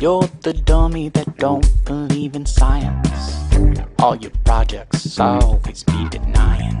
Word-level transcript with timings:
You're 0.00 0.30
the 0.42 0.52
dummy 0.52 1.08
that 1.10 1.36
don't 1.38 1.66
believe 1.84 2.36
in 2.36 2.46
science. 2.46 3.34
All 3.98 4.14
your 4.14 4.30
projects 4.44 5.18
always 5.18 5.82
be 5.82 6.08
denying. 6.08 6.78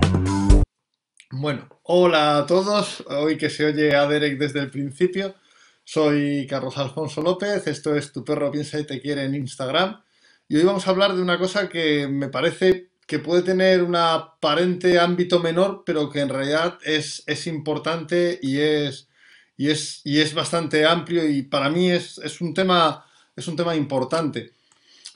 Bueno, 1.32 1.66
hola 1.82 2.38
a 2.38 2.46
todos. 2.46 3.02
Hoy 3.08 3.36
que 3.36 3.50
se 3.50 3.64
oye 3.64 3.92
a 3.96 4.06
Derek 4.06 4.38
desde 4.38 4.60
el 4.60 4.70
principio. 4.70 5.34
Soy 5.82 6.46
Carlos 6.48 6.78
Alfonso 6.78 7.20
López. 7.20 7.66
Esto 7.66 7.96
es 7.96 8.12
Tu 8.12 8.24
perro 8.24 8.52
piensa 8.52 8.78
y 8.78 8.84
te 8.84 9.00
quiere 9.00 9.24
en 9.24 9.34
Instagram. 9.34 10.00
Y 10.46 10.54
hoy 10.54 10.62
vamos 10.62 10.86
a 10.86 10.90
hablar 10.90 11.16
de 11.16 11.20
una 11.20 11.38
cosa 11.38 11.68
que 11.68 12.06
me 12.06 12.28
parece 12.28 12.90
que 13.04 13.18
puede 13.18 13.42
tener 13.42 13.82
un 13.82 13.96
aparente 13.96 15.00
ámbito 15.00 15.40
menor, 15.40 15.82
pero 15.84 16.08
que 16.08 16.20
en 16.20 16.28
realidad 16.28 16.78
es, 16.84 17.24
es 17.26 17.48
importante 17.48 18.38
y 18.40 18.60
es, 18.60 19.08
y, 19.56 19.70
es, 19.70 20.02
y 20.04 20.20
es 20.20 20.34
bastante 20.34 20.86
amplio 20.86 21.28
y 21.28 21.42
para 21.42 21.68
mí 21.68 21.90
es, 21.90 22.18
es 22.18 22.40
un 22.40 22.54
tema 22.54 23.06
es 23.38 23.48
un 23.48 23.56
tema 23.56 23.74
importante. 23.76 24.52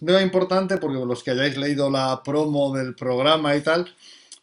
Un 0.00 0.06
tema 0.08 0.22
importante 0.22 0.78
porque 0.78 1.04
los 1.04 1.22
que 1.22 1.32
hayáis 1.32 1.56
leído 1.56 1.90
la 1.90 2.22
promo 2.22 2.74
del 2.74 2.94
programa 2.94 3.54
y 3.56 3.60
tal, 3.60 3.94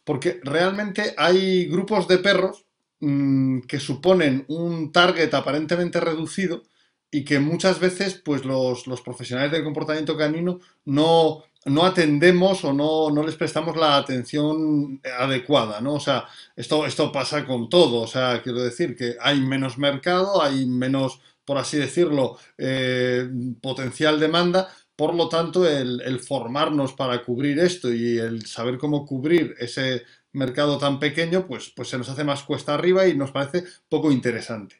porque 0.04 0.40
realmente 0.42 1.14
hay 1.16 1.66
grupos 1.66 2.08
de 2.08 2.18
perros 2.18 2.64
mmm, 3.00 3.60
que 3.60 3.80
suponen 3.80 4.44
un 4.48 4.92
target 4.92 5.32
aparentemente 5.34 6.00
reducido 6.00 6.62
y 7.10 7.24
que 7.24 7.40
muchas 7.40 7.80
veces 7.80 8.14
pues 8.14 8.44
los, 8.44 8.86
los 8.86 9.00
profesionales 9.02 9.52
del 9.52 9.64
comportamiento 9.64 10.16
canino 10.16 10.60
no, 10.84 11.44
no 11.64 11.84
atendemos 11.84 12.64
o 12.64 12.72
no, 12.72 13.10
no, 13.10 13.22
les 13.22 13.34
prestamos 13.36 13.76
la 13.76 13.96
atención 13.96 15.00
adecuada, 15.18 15.80
¿no? 15.80 15.94
O 15.94 16.00
sea, 16.00 16.26
esto, 16.56 16.86
esto 16.86 17.12
pasa 17.12 17.44
con 17.46 17.68
todo, 17.68 18.02
o 18.02 18.06
sea, 18.06 18.42
quiero 18.42 18.62
decir 18.62 18.96
que 18.96 19.16
hay 19.20 19.40
menos 19.40 19.76
mercado, 19.76 20.42
hay 20.42 20.66
menos 20.66 21.20
por 21.50 21.58
así 21.58 21.78
decirlo, 21.78 22.38
eh, 22.58 23.28
potencial 23.60 24.20
demanda. 24.20 24.68
Por 24.94 25.16
lo 25.16 25.28
tanto, 25.28 25.68
el, 25.68 26.20
formarnos 26.20 26.92
para 26.92 27.24
cubrir 27.24 27.58
esto 27.58 27.92
y 27.92 28.18
el 28.18 28.46
saber 28.46 28.78
cómo 28.78 29.04
cubrir 29.04 29.56
ese 29.58 30.04
mercado 30.30 30.78
tan 30.78 31.00
pequeño, 31.00 31.48
pues, 31.48 31.72
pues 31.74 31.88
se 31.88 31.98
nos 31.98 32.08
hace 32.08 32.22
más 32.22 32.44
cuesta 32.44 32.72
arriba 32.72 33.08
y 33.08 33.16
nos 33.16 33.32
parece 33.32 33.64
poco 33.88 34.12
interesante. 34.12 34.76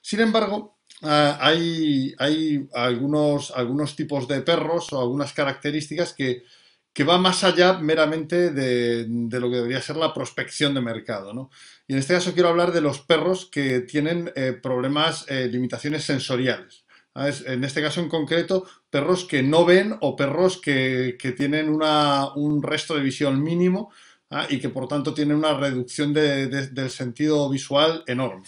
Sin 0.00 0.20
embargo, 0.20 0.78
uh, 1.02 1.36
hay, 1.38 2.14
hay 2.16 2.66
algunos, 2.72 3.50
algunos 3.50 3.94
tipos 3.94 4.26
de 4.26 4.40
perros 4.40 4.90
o 4.94 5.00
algunas 5.02 5.34
características 5.34 6.14
que, 6.14 6.44
que 6.92 7.04
va 7.04 7.18
más 7.18 7.44
allá 7.44 7.78
meramente 7.78 8.50
de, 8.50 9.06
de, 9.08 9.40
lo 9.40 9.48
que 9.48 9.56
debería 9.56 9.80
ser 9.80 9.96
la 9.96 10.12
prospección 10.12 10.74
de 10.74 10.80
mercado. 10.80 11.32
¿no? 11.32 11.50
Y 11.86 11.92
en 11.92 11.98
este 11.98 12.14
caso 12.14 12.34
quiero 12.34 12.48
hablar 12.48 12.72
de 12.72 12.80
los 12.80 13.00
perros 13.00 13.46
que 13.46 13.80
tienen 13.80 14.32
eh, 14.34 14.52
problemas, 14.52 15.24
eh, 15.28 15.48
limitaciones 15.48 16.04
sensoriales. 16.04 16.84
En 17.14 17.64
este 17.64 17.82
caso 17.82 18.00
en 18.00 18.08
concreto, 18.08 18.64
perros 18.88 19.24
que 19.24 19.42
no 19.42 19.64
ven 19.64 19.96
o 20.00 20.14
perros 20.14 20.60
que, 20.60 21.16
que 21.18 21.32
tienen 21.32 21.68
una, 21.68 22.32
un 22.34 22.62
resto 22.62 22.94
de 22.94 23.02
visión 23.02 23.42
mínimo 23.42 23.92
¿ah? 24.30 24.46
y 24.48 24.58
que 24.60 24.68
por 24.68 24.86
tanto 24.86 25.12
tienen 25.12 25.36
una 25.36 25.54
reducción 25.58 26.14
de, 26.14 26.46
del 26.46 26.90
sentido 26.90 27.50
visual 27.50 28.04
enorme. 28.06 28.44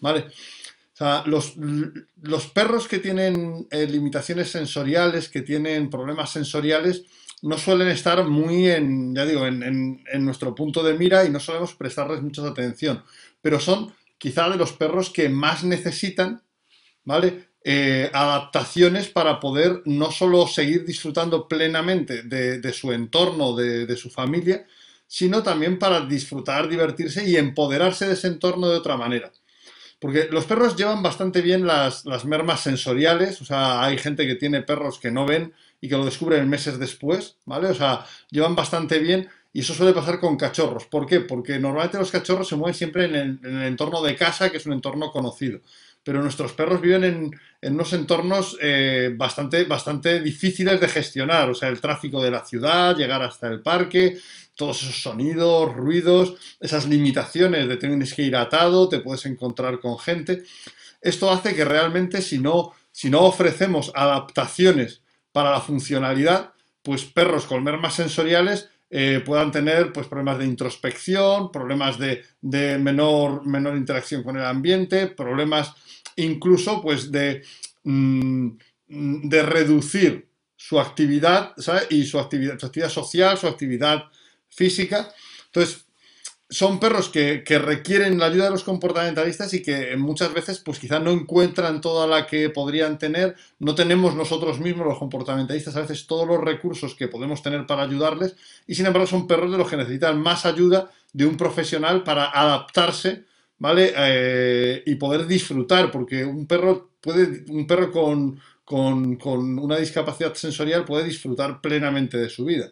¿vale? 0.00 0.26
O 0.92 0.96
sea, 0.96 1.24
los, 1.26 1.54
los, 2.22 2.46
perros 2.48 2.86
que 2.86 2.98
tienen 2.98 3.66
eh, 3.70 3.86
limitaciones 3.86 4.50
sensoriales, 4.50 5.28
que 5.28 5.42
tienen 5.42 5.90
problemas 5.90 6.30
sensoriales, 6.30 7.04
no 7.44 7.58
suelen 7.58 7.88
estar 7.88 8.24
muy 8.24 8.70
en, 8.70 9.14
ya 9.14 9.26
digo, 9.26 9.46
en, 9.46 10.02
en, 10.10 10.24
nuestro 10.24 10.54
punto 10.54 10.82
de 10.82 10.94
mira 10.94 11.26
y 11.26 11.30
no 11.30 11.38
solemos 11.38 11.74
prestarles 11.74 12.22
mucha 12.22 12.46
atención. 12.46 13.04
Pero 13.42 13.60
son 13.60 13.92
quizá 14.16 14.48
de 14.48 14.56
los 14.56 14.72
perros 14.72 15.10
que 15.10 15.28
más 15.28 15.62
necesitan, 15.62 16.42
¿vale? 17.04 17.50
Eh, 17.62 18.10
adaptaciones 18.14 19.08
para 19.08 19.40
poder 19.40 19.82
no 19.84 20.10
solo 20.10 20.46
seguir 20.46 20.86
disfrutando 20.86 21.46
plenamente 21.46 22.22
de, 22.22 22.60
de 22.60 22.72
su 22.72 22.92
entorno, 22.92 23.54
de, 23.54 23.84
de, 23.84 23.96
su 23.96 24.08
familia, 24.08 24.66
sino 25.06 25.42
también 25.42 25.78
para 25.78 26.00
disfrutar, 26.00 26.66
divertirse 26.66 27.28
y 27.28 27.36
empoderarse 27.36 28.06
de 28.06 28.14
ese 28.14 28.28
entorno 28.28 28.68
de 28.68 28.78
otra 28.78 28.96
manera. 28.96 29.30
Porque 29.98 30.28
los 30.30 30.46
perros 30.46 30.76
llevan 30.76 31.02
bastante 31.02 31.42
bien 31.42 31.66
las, 31.66 32.06
las 32.06 32.24
mermas 32.24 32.62
sensoriales, 32.62 33.42
o 33.42 33.44
sea, 33.44 33.84
hay 33.84 33.98
gente 33.98 34.26
que 34.26 34.34
tiene 34.34 34.62
perros 34.62 34.98
que 34.98 35.10
no 35.10 35.26
ven 35.26 35.52
y 35.80 35.88
que 35.88 35.96
lo 35.96 36.04
descubren 36.04 36.48
meses 36.48 36.78
después, 36.78 37.36
¿vale? 37.44 37.68
O 37.68 37.74
sea, 37.74 38.06
llevan 38.30 38.54
bastante 38.54 38.98
bien 38.98 39.28
y 39.52 39.60
eso 39.60 39.72
suele 39.72 39.92
pasar 39.92 40.18
con 40.18 40.36
cachorros. 40.36 40.86
¿Por 40.86 41.06
qué? 41.06 41.20
Porque 41.20 41.60
normalmente 41.60 41.96
los 41.96 42.10
cachorros 42.10 42.48
se 42.48 42.56
mueven 42.56 42.74
siempre 42.74 43.04
en 43.04 43.14
el, 43.14 43.40
en 43.44 43.56
el 43.58 43.62
entorno 43.68 44.02
de 44.02 44.16
casa, 44.16 44.50
que 44.50 44.56
es 44.56 44.66
un 44.66 44.72
entorno 44.72 45.12
conocido. 45.12 45.60
Pero 46.02 46.20
nuestros 46.20 46.52
perros 46.54 46.80
viven 46.80 47.04
en, 47.04 47.30
en 47.62 47.74
unos 47.74 47.92
entornos 47.92 48.58
eh, 48.60 49.14
bastante, 49.16 49.64
bastante 49.64 50.20
difíciles 50.20 50.80
de 50.80 50.88
gestionar. 50.88 51.48
O 51.50 51.54
sea, 51.54 51.68
el 51.68 51.80
tráfico 51.80 52.20
de 52.20 52.32
la 52.32 52.44
ciudad, 52.44 52.96
llegar 52.96 53.22
hasta 53.22 53.46
el 53.46 53.62
parque, 53.62 54.18
todos 54.56 54.82
esos 54.82 55.00
sonidos, 55.00 55.72
ruidos, 55.72 56.34
esas 56.58 56.86
limitaciones 56.86 57.68
de 57.68 57.76
tener 57.76 58.12
que 58.12 58.22
ir 58.22 58.34
atado, 58.34 58.88
te 58.88 58.98
puedes 58.98 59.24
encontrar 59.26 59.78
con 59.78 60.00
gente. 60.00 60.42
Esto 61.00 61.30
hace 61.30 61.54
que 61.54 61.64
realmente 61.64 62.22
si 62.22 62.38
no, 62.38 62.72
si 62.90 63.08
no 63.08 63.20
ofrecemos 63.20 63.92
adaptaciones 63.94 65.03
para 65.34 65.50
la 65.50 65.60
funcionalidad, 65.60 66.52
pues 66.80 67.04
perros 67.04 67.44
con 67.46 67.64
mermas 67.64 67.94
sensoriales 67.94 68.68
eh, 68.88 69.20
puedan 69.26 69.50
tener 69.50 69.92
pues, 69.92 70.06
problemas 70.06 70.38
de 70.38 70.44
introspección, 70.44 71.50
problemas 71.50 71.98
de, 71.98 72.22
de, 72.40 72.78
menor, 72.78 73.44
menor 73.44 73.76
interacción 73.76 74.22
con 74.22 74.36
el 74.36 74.44
ambiente, 74.44 75.08
problemas 75.08 75.72
incluso 76.14 76.80
pues, 76.80 77.10
de, 77.10 77.42
mm, 77.82 78.50
de 78.86 79.42
reducir 79.42 80.28
su 80.54 80.78
actividad 80.78 81.52
y 81.90 82.04
su 82.04 82.20
actividad, 82.20 82.56
su 82.56 82.66
actividad 82.66 82.90
social, 82.90 83.36
su 83.36 83.48
actividad 83.48 84.04
física. 84.48 85.12
Entonces, 85.46 85.84
son 86.54 86.78
perros 86.78 87.08
que, 87.08 87.42
requieren 87.58 88.16
la 88.18 88.26
ayuda 88.26 88.44
de 88.44 88.52
los 88.52 88.62
comportamentalistas 88.62 89.52
y 89.54 89.62
que 89.62 89.96
muchas 89.96 90.32
veces 90.32 90.60
pues 90.60 90.78
quizá 90.78 91.00
no 91.00 91.10
encuentran 91.10 91.80
toda 91.80 92.06
la 92.06 92.28
que 92.28 92.48
podrían 92.48 92.96
tener, 92.96 93.34
no 93.58 93.74
tenemos 93.74 94.14
nosotros 94.14 94.60
mismos 94.60 94.86
los 94.86 94.98
comportamentalistas 94.98 95.74
a 95.74 95.80
veces 95.80 96.06
todos 96.06 96.28
los 96.28 96.40
recursos 96.40 96.94
que 96.94 97.08
podemos 97.08 97.42
tener 97.42 97.66
para 97.66 97.82
ayudarles 97.82 98.36
y 98.68 98.76
sin 98.76 98.86
embargo 98.86 99.08
son 99.08 99.26
perros 99.26 99.50
de 99.50 99.58
los 99.58 99.68
que 99.68 99.76
necesitan 99.76 100.20
más 100.20 100.46
ayuda 100.46 100.92
de 101.12 101.26
un 101.26 101.36
profesional 101.36 102.04
para 102.04 102.30
adaptarse, 102.30 103.24
¿vale? 103.58 103.92
Eh, 103.96 104.82
y 104.86 104.94
poder 104.94 105.26
disfrutar, 105.26 105.90
porque 105.90 106.24
un 106.24 106.46
perro 106.46 106.92
puede, 107.00 107.44
un 107.48 107.66
perro 107.66 107.90
con 107.90 108.38
una 109.58 109.76
discapacidad 109.76 110.34
sensorial 110.34 110.84
puede 110.84 111.04
disfrutar 111.04 111.60
plenamente 111.60 112.16
de 112.16 112.28
su 112.28 112.44
vida. 112.44 112.70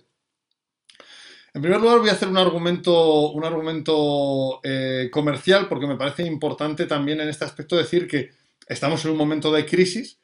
En 1.54 1.60
primer 1.60 1.80
lugar, 1.80 1.98
voy 1.98 2.08
a 2.08 2.12
hacer 2.12 2.28
un 2.28 2.38
argumento, 2.38 3.30
un 3.30 3.44
argumento 3.44 4.60
eh, 4.62 5.10
comercial 5.12 5.68
porque 5.68 5.86
me 5.86 5.96
parece 5.96 6.24
importante 6.24 6.86
también 6.86 7.20
en 7.20 7.28
este 7.28 7.44
aspecto 7.44 7.76
decir 7.76 8.08
que 8.08 8.30
estamos 8.66 9.04
en 9.04 9.10
un 9.10 9.18
momento 9.18 9.52
de 9.52 9.66
crisis 9.66 10.18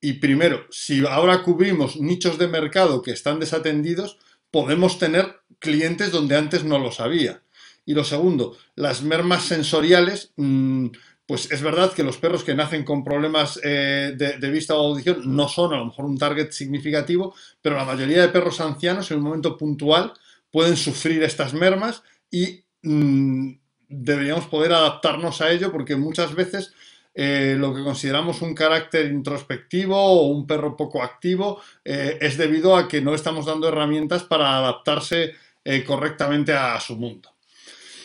y 0.00 0.14
primero, 0.14 0.66
si 0.70 1.04
ahora 1.04 1.42
cubrimos 1.42 1.96
nichos 1.96 2.38
de 2.38 2.46
mercado 2.46 3.02
que 3.02 3.10
están 3.10 3.40
desatendidos, 3.40 4.18
podemos 4.52 5.00
tener 5.00 5.40
clientes 5.58 6.12
donde 6.12 6.36
antes 6.36 6.62
no 6.62 6.78
los 6.78 7.00
había. 7.00 7.42
Y 7.84 7.94
lo 7.94 8.04
segundo, 8.04 8.56
las 8.76 9.02
mermas 9.02 9.46
sensoriales, 9.46 10.32
mmm, 10.36 10.88
pues 11.26 11.50
es 11.50 11.60
verdad 11.60 11.92
que 11.92 12.04
los 12.04 12.18
perros 12.18 12.44
que 12.44 12.54
nacen 12.54 12.84
con 12.84 13.02
problemas 13.02 13.58
eh, 13.64 14.14
de, 14.16 14.50
vista 14.50 14.74
o 14.74 14.86
audición 14.86 15.22
no 15.34 15.48
son 15.48 15.74
a 15.74 15.78
lo 15.78 15.86
mejor 15.86 16.04
un 16.04 16.16
target 16.16 16.52
significativo, 16.52 17.34
pero 17.60 17.76
la 17.76 17.84
mayoría 17.84 18.22
de 18.22 18.28
perros 18.28 18.60
ancianos 18.60 19.10
en 19.10 19.18
un 19.18 19.24
momento 19.24 19.56
puntual 19.56 20.12
pueden 20.50 20.76
sufrir 20.76 21.22
estas 21.22 21.54
mermas 21.54 22.02
y 22.30 22.64
mmm, 22.82 23.52
deberíamos 23.88 24.46
poder 24.46 24.72
adaptarnos 24.72 25.40
a 25.40 25.50
ello 25.50 25.72
porque 25.72 25.96
muchas 25.96 26.34
veces 26.34 26.72
eh, 27.20 27.56
lo 27.58 27.74
que 27.74 27.82
consideramos 27.82 28.42
un 28.42 28.54
carácter 28.54 29.10
introspectivo 29.10 29.96
o 29.96 30.28
un 30.28 30.46
perro 30.46 30.76
poco 30.76 31.02
activo 31.02 31.60
eh, 31.84 32.16
es 32.20 32.36
debido 32.36 32.76
a 32.76 32.86
que 32.86 33.00
no 33.00 33.12
estamos 33.12 33.46
dando 33.46 33.66
herramientas 33.66 34.22
para 34.22 34.56
adaptarse 34.56 35.34
eh, 35.64 35.82
correctamente 35.82 36.52
a 36.52 36.78
su 36.78 36.96
mundo. 36.96 37.34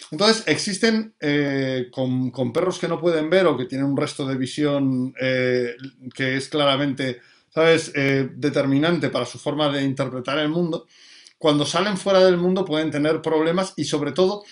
Entonces, 0.09 0.43
existen 0.45 1.15
con, 1.91 2.29
con, 2.29 2.53
perros 2.53 2.77
que 2.77 2.87
no 2.87 2.99
pueden 2.99 3.31
ver 3.31 3.47
o 3.47 3.57
que 3.57 3.65
tienen 3.65 3.87
un 3.87 3.97
resto 3.97 4.27
de 4.27 4.37
visión 4.37 5.11
que 5.13 6.37
es 6.37 6.49
claramente, 6.49 7.19
¿sabes?, 7.49 7.91
determinante 7.93 9.09
para 9.09 9.25
su 9.25 9.39
forma 9.39 9.69
de 9.69 9.81
interpretar 9.81 10.37
el 10.37 10.49
mundo, 10.49 10.85
cuando 11.43 11.65
salen 11.65 11.97
fuera 11.97 12.23
del 12.23 12.37
mundo 12.37 12.63
pueden 12.63 12.89
tener 12.89 13.21
problemas 13.21 13.73
y 13.75 13.83
sobre 13.83 14.13
todo 14.13 14.45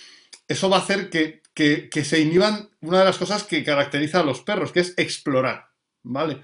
eso 0.49 0.69
va 0.69 0.75
a 0.75 0.81
hacer 0.81 1.09
que, 1.09 1.41
que, 1.53 2.03
se 2.03 2.19
inhiban 2.19 2.69
una 2.81 2.99
de 2.99 3.05
las 3.05 3.17
cosas 3.17 3.45
que 3.45 3.63
caracteriza 3.63 4.19
a 4.19 4.25
los 4.25 4.41
perros, 4.41 4.73
que 4.73 4.81
es 4.81 4.93
explorar, 4.97 5.69
¿vale? 6.03 6.41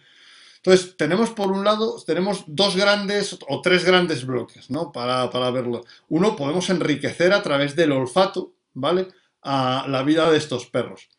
Entonces, 0.56 0.96
tenemos 0.96 1.32
por 1.32 1.52
un 1.52 1.66
lado, 1.66 2.02
tenemos 2.06 2.46
dos 2.48 2.78
grandes 2.78 3.38
o 3.46 3.60
tres 3.62 3.84
grandes 3.84 4.26
bloques, 4.26 4.70
¿no? 4.70 4.94
Para, 4.94 5.30
para 5.32 5.52
verlo. 5.52 5.84
Uno, 6.08 6.38
podemos 6.38 6.70
enriquecer 6.70 7.34
a 7.34 7.44
través 7.44 7.76
del 7.76 7.92
olfato, 7.92 8.54
¿vale? 8.74 9.10
A 9.42 9.86
la 9.90 10.02
vida 10.04 10.32
de 10.32 10.38
estos 10.38 10.66
perros. 10.68 11.10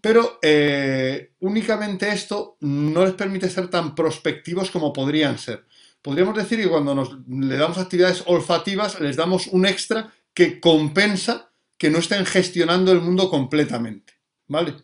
Pero 0.00 0.38
eh, 0.42 1.32
únicamente 1.40 2.08
esto 2.08 2.56
no 2.60 3.04
les 3.04 3.14
permite 3.14 3.50
ser 3.50 3.66
tan 3.66 3.96
prospectivos 3.96 4.70
como 4.70 4.92
podrían 4.92 5.38
ser. 5.38 5.66
Podríamos 6.02 6.36
decir 6.36 6.60
que 6.60 6.68
cuando 6.68 6.94
nos, 6.94 7.16
le 7.28 7.56
damos 7.56 7.78
actividades 7.78 8.22
olfativas, 8.26 9.00
les 9.00 9.16
damos 9.16 9.46
un 9.48 9.66
extra 9.66 10.12
que 10.32 10.60
compensa 10.60 11.50
que 11.76 11.90
no 11.90 11.98
estén 11.98 12.24
gestionando 12.26 12.92
el 12.92 13.00
mundo 13.00 13.30
completamente. 13.30 14.14
¿Vale? 14.48 14.74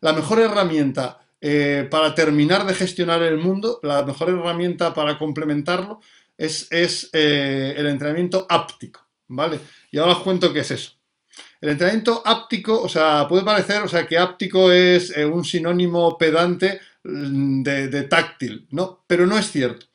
La 0.00 0.12
mejor 0.12 0.40
herramienta 0.40 1.20
eh, 1.40 1.88
para 1.90 2.14
terminar 2.14 2.66
de 2.66 2.74
gestionar 2.74 3.22
el 3.22 3.38
mundo, 3.38 3.80
la 3.82 4.02
mejor 4.04 4.28
herramienta 4.28 4.92
para 4.92 5.18
complementarlo 5.18 6.00
es, 6.36 6.68
eh, 7.12 7.74
el 7.76 7.86
entrenamiento 7.86 8.46
áptico. 8.48 9.06
¿Vale? 9.28 9.60
Y 9.90 9.98
ahora 9.98 10.12
os 10.12 10.20
cuento 10.20 10.52
qué 10.52 10.60
es 10.60 10.70
eso. 10.70 10.92
El 11.60 11.70
entrenamiento 11.70 12.22
áptico, 12.24 12.80
o 12.80 12.88
sea, 12.88 13.26
puede 13.28 13.44
parecer, 13.44 13.82
o 13.82 13.88
sea, 13.88 14.06
que 14.06 14.18
áptico 14.18 14.72
es 14.72 15.16
eh, 15.16 15.24
un 15.24 15.44
sinónimo 15.44 16.16
pedante 16.16 16.80
mm, 17.04 17.62
de, 17.62 18.02
táctil, 18.04 18.66
¿no? 18.70 19.04
Pero 19.06 19.26
no 19.26 19.38
es 19.38 19.50
cierto. 19.50 19.86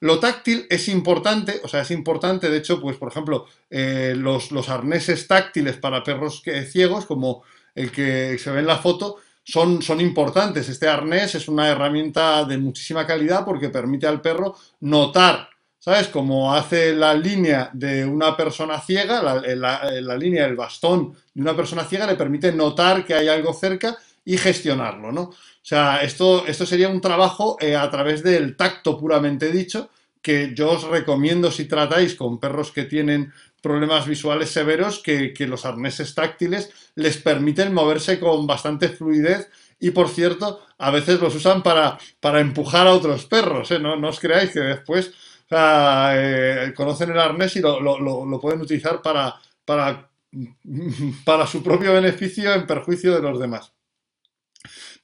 Lo 0.00 0.18
táctil 0.20 0.66
es 0.70 0.88
importante, 0.88 1.60
o 1.64 1.68
sea, 1.68 1.82
es 1.82 1.90
importante, 1.90 2.50
de 2.50 2.58
hecho, 2.58 2.80
pues, 2.80 2.96
por 2.96 3.10
ejemplo, 3.10 3.46
eh, 3.70 4.14
los, 4.16 4.50
arneses 4.68 5.26
táctiles 5.26 5.76
para 5.76 6.02
perros 6.02 6.42
ciegos, 6.70 7.06
como 7.06 7.42
el 7.74 7.90
que 7.90 8.38
se 8.38 8.50
ve 8.50 8.60
en 8.60 8.66
la 8.66 8.78
foto, 8.78 9.16
son, 9.44 9.82
son, 9.82 10.00
importantes. 10.00 10.68
Este 10.68 10.88
arnés 10.88 11.34
es 11.34 11.48
una 11.48 11.68
herramienta 11.68 12.44
de 12.44 12.58
muchísima 12.58 13.06
calidad 13.06 13.44
porque 13.44 13.68
permite 13.68 14.06
al 14.06 14.20
perro 14.20 14.56
notar 14.80 15.48
¿sabes? 15.86 16.08
Como 16.08 16.52
hace 16.52 16.96
la 16.96 17.14
línea 17.14 17.70
de 17.72 18.04
una 18.04 18.36
persona 18.36 18.80
ciega, 18.80 19.22
la, 19.22 20.16
línea 20.16 20.44
del 20.44 20.56
bastón 20.56 21.12
de 21.32 21.42
una 21.42 21.54
persona 21.54 21.84
ciega 21.84 22.08
le 22.08 22.16
permite 22.16 22.50
notar 22.50 23.04
que 23.04 23.14
hay 23.14 23.28
algo 23.28 23.52
cerca 23.52 23.96
y 24.26 24.36
gestionarlo, 24.36 25.12
¿no? 25.12 25.22
O 25.22 25.34
sea, 25.62 26.02
esto, 26.02 26.46
esto 26.46 26.66
sería 26.66 26.88
un 26.88 27.00
trabajo 27.00 27.56
eh, 27.60 27.76
a 27.76 27.88
través 27.90 28.22
del 28.22 28.56
tacto 28.56 28.98
puramente 28.98 29.52
dicho, 29.52 29.88
que 30.20 30.52
yo 30.52 30.72
os 30.72 30.82
recomiendo 30.82 31.52
si 31.52 31.66
tratáis 31.66 32.16
con 32.16 32.40
perros 32.40 32.72
que 32.72 32.84
tienen 32.84 33.32
problemas 33.62 34.06
visuales 34.06 34.50
severos, 34.50 34.98
que, 34.98 35.32
los 35.48 35.64
arneses 35.64 36.14
táctiles 36.14 36.70
les 36.96 37.16
permiten 37.18 37.72
moverse 37.72 38.18
con 38.18 38.46
bastante 38.48 38.88
fluidez 38.88 39.48
y 39.78 39.92
por 39.92 40.08
cierto, 40.08 40.60
a 40.78 40.90
veces 40.90 41.20
los 41.20 41.34
usan 41.36 41.62
para, 41.62 41.96
para 42.18 42.40
empujar 42.40 42.88
a 42.88 42.94
otros 42.94 43.26
perros, 43.26 43.70
¿eh? 43.70 43.78
no, 43.78 43.94
no, 43.94 44.08
os 44.08 44.18
creáis 44.18 44.50
que 44.50 44.60
después 44.60 45.12
eh, 45.50 46.72
conocen 46.74 47.10
el 47.10 47.18
arnés 47.18 47.54
y 47.56 47.60
lo, 47.60 48.40
pueden 48.40 48.60
utilizar 48.60 49.00
para, 49.02 49.36
para, 49.64 50.10
para 51.24 51.46
su 51.46 51.62
propio 51.62 51.92
beneficio 51.92 52.52
en 52.54 52.66
perjuicio 52.66 53.14
de 53.14 53.22
los 53.22 53.38
demás. 53.38 53.75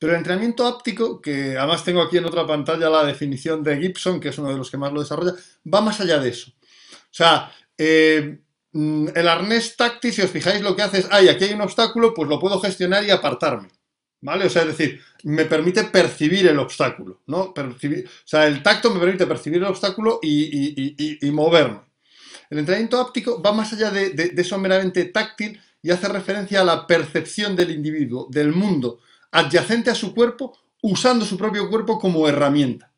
Pero 0.02 0.14
el 0.14 0.19
entrenamiento 0.19 0.66
áptico, 0.66 1.22
que 1.22 1.56
además 1.56 1.84
tengo 1.84 2.02
aquí 2.02 2.16
en 2.16 2.25
otra 2.25 2.44
pantalla 2.44 2.90
la 2.90 3.04
definición 3.04 3.62
de 3.62 3.78
Gibson, 3.78 4.19
que 4.19 4.31
es 4.31 4.38
uno 4.38 4.49
de 4.49 4.56
los 4.56 4.69
que 4.69 4.76
más 4.76 4.93
lo 4.93 4.99
desarrolla, 4.99 5.32
va 5.72 5.81
más 5.81 6.00
allá 6.00 6.19
de 6.19 6.31
eso. 6.31 6.50
O 6.50 7.14
sea, 7.14 7.52
eh, 7.78 8.40
mm, 8.72 9.10
el 9.14 9.28
arnés 9.28 9.76
táctil, 9.76 10.12
si 10.12 10.22
os 10.22 10.31
fijáis, 10.32 10.60
lo 10.60 10.75
que 10.75 10.82
hace 10.82 10.99
es, 10.99 11.08
ay, 11.12 11.28
aquí 11.28 11.44
hay 11.44 11.52
un 11.52 11.60
obstáculo, 11.60 12.12
pues 12.14 12.28
lo 12.28 12.40
puedo 12.40 12.58
gestionar 12.58 13.04
y 13.04 13.10
apartarme. 13.10 13.69
¿Vale? 14.22 14.46
O 14.46 14.50
sea, 14.50 14.62
es 14.62 14.76
decir, 14.76 15.00
me 15.22 15.44
permite 15.44 15.84
percibir 15.84 16.48
el 16.48 16.58
obstáculo, 16.58 17.20
¿no? 17.28 17.55
Percibir, 17.55 18.05
o 18.05 18.26
sea, 18.26 18.48
el 18.48 18.60
tacto 18.60 18.93
me 18.93 18.98
permite 18.98 19.28
percibir 19.28 19.58
el 19.58 19.69
obstáculo 19.69 20.19
y, 20.20 21.31
moverme. 21.31 21.78
El 22.50 22.58
entrenamiento 22.58 23.00
áptico 23.00 23.40
va 23.40 23.52
más 23.52 23.72
allá 23.72 23.93
de, 23.93 24.34
eso 24.37 24.58
meramente 24.58 25.05
táctil 25.05 25.60
y 25.81 25.93
hace 25.93 26.08
referencia 26.08 26.62
a 26.62 26.64
la 26.64 26.88
percepción 26.88 27.55
del 27.55 27.70
individuo, 27.70 28.26
del 28.28 28.50
mundo, 28.50 28.98
adyacente 29.32 29.90
a 29.90 29.94
su 29.94 30.14
cuerpo, 30.14 30.56
usando 30.82 31.25
su 31.25 31.37
propio 31.37 31.69
cuerpo 31.69 31.99
como 31.99 32.29
herramienta. 32.29 32.93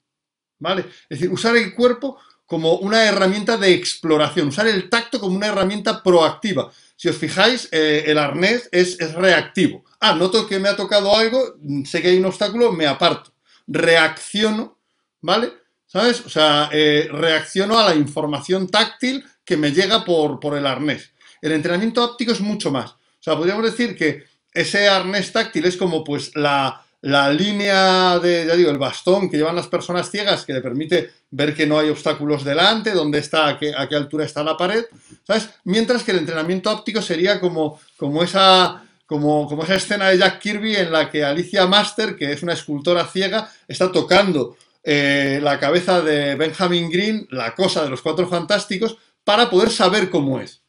¿Vale? 0.58 0.82
Es 1.08 1.18
decir, 1.18 1.30
usar 1.30 1.56
el 1.56 1.74
cuerpo 1.74 2.18
como 2.46 2.76
una 2.76 3.04
herramienta 3.04 3.56
de 3.56 3.72
exploración, 3.72 4.48
usar 4.48 4.66
el 4.66 4.88
tacto 4.90 5.18
como 5.18 5.36
una 5.36 5.46
herramienta 5.46 6.02
proactiva. 6.02 6.70
Si 6.96 7.08
os 7.08 7.16
fijáis, 7.16 7.68
eh, 7.72 8.04
el 8.06 8.18
arnés 8.18 8.68
es, 8.70 8.98
reactivo. 9.14 9.84
Ah, 10.00 10.14
noto 10.14 10.46
que 10.46 10.58
me 10.58 10.68
ha 10.68 10.76
tocado 10.76 11.16
algo, 11.16 11.56
sé 11.84 12.02
que 12.02 12.08
hay 12.08 12.18
un 12.18 12.26
obstáculo, 12.26 12.72
me 12.72 12.86
aparto. 12.86 13.32
Reacciono, 13.66 14.78
¿vale? 15.20 15.52
¿Sabes? 15.86 16.20
O 16.26 16.28
sea, 16.28 16.68
eh, 16.72 17.08
reacciono 17.10 17.78
a 17.78 17.84
la 17.84 17.94
información 17.94 18.68
táctil 18.68 19.24
que 19.44 19.56
me 19.56 19.72
llega 19.72 20.04
por, 20.04 20.38
por 20.40 20.56
el 20.56 20.66
arnés. 20.66 21.12
El 21.40 21.52
entrenamiento 21.52 22.04
óptico 22.04 22.32
es 22.32 22.40
mucho 22.40 22.70
más. 22.70 22.92
O 22.92 23.22
sea, 23.24 23.36
podríamos 23.36 23.64
decir 23.64 23.96
que 23.96 24.24
ese 24.54 24.88
arnés 24.88 25.32
táctil 25.32 25.66
es 25.66 25.76
como 25.76 26.04
pues 26.04 26.34
la, 26.34 26.84
la 27.04 27.30
línea 27.30 28.18
de, 28.18 28.46
ya 28.46 28.54
el 28.54 28.78
bastón 28.78 29.28
que 29.28 29.36
llevan 29.36 29.56
las 29.56 29.66
personas 29.66 30.10
ciegas 30.10 30.46
que 30.46 30.54
le 30.54 30.62
permite 30.62 31.10
ver 31.30 31.54
que 31.54 31.66
no 31.66 31.78
hay 31.78 31.90
obstáculos 31.90 32.44
delante, 32.44 32.92
dónde 32.92 33.18
está, 33.18 33.48
a 33.48 33.58
qué, 33.58 33.74
altura 33.74 34.24
está 34.24 34.42
la 34.42 34.56
pared, 34.56 34.86
¿sabes? 35.26 35.50
Mientras 35.64 36.02
que 36.02 36.12
el 36.12 36.18
entrenamiento 36.18 36.70
óptico 36.70 37.02
sería 37.02 37.40
como, 37.40 37.78
como, 37.98 38.22
esa, 38.22 38.82
como, 39.04 39.46
como 39.46 39.64
esa 39.64 39.74
escena 39.74 40.08
de 40.08 40.16
Jack 40.16 40.38
Kirby 40.38 40.76
en 40.76 40.92
la 40.92 41.10
que 41.10 41.22
Alicia 41.22 41.66
Master, 41.66 42.16
que 42.16 42.32
es 42.32 42.42
una 42.42 42.54
escultora 42.54 43.06
ciega, 43.06 43.52
está 43.68 43.92
tocando 43.92 44.56
eh, 44.82 45.40
la 45.42 45.60
cabeza 45.60 46.00
de 46.00 46.36
Benjamin 46.36 46.88
Green, 46.88 47.28
la 47.32 47.54
cosa 47.54 47.84
de 47.84 47.90
los 47.90 48.00
cuatro 48.00 48.26
fantásticos, 48.28 48.96
para 49.24 49.50
poder 49.50 49.68
saber 49.70 50.08
cómo 50.08 50.40
es. 50.40 50.62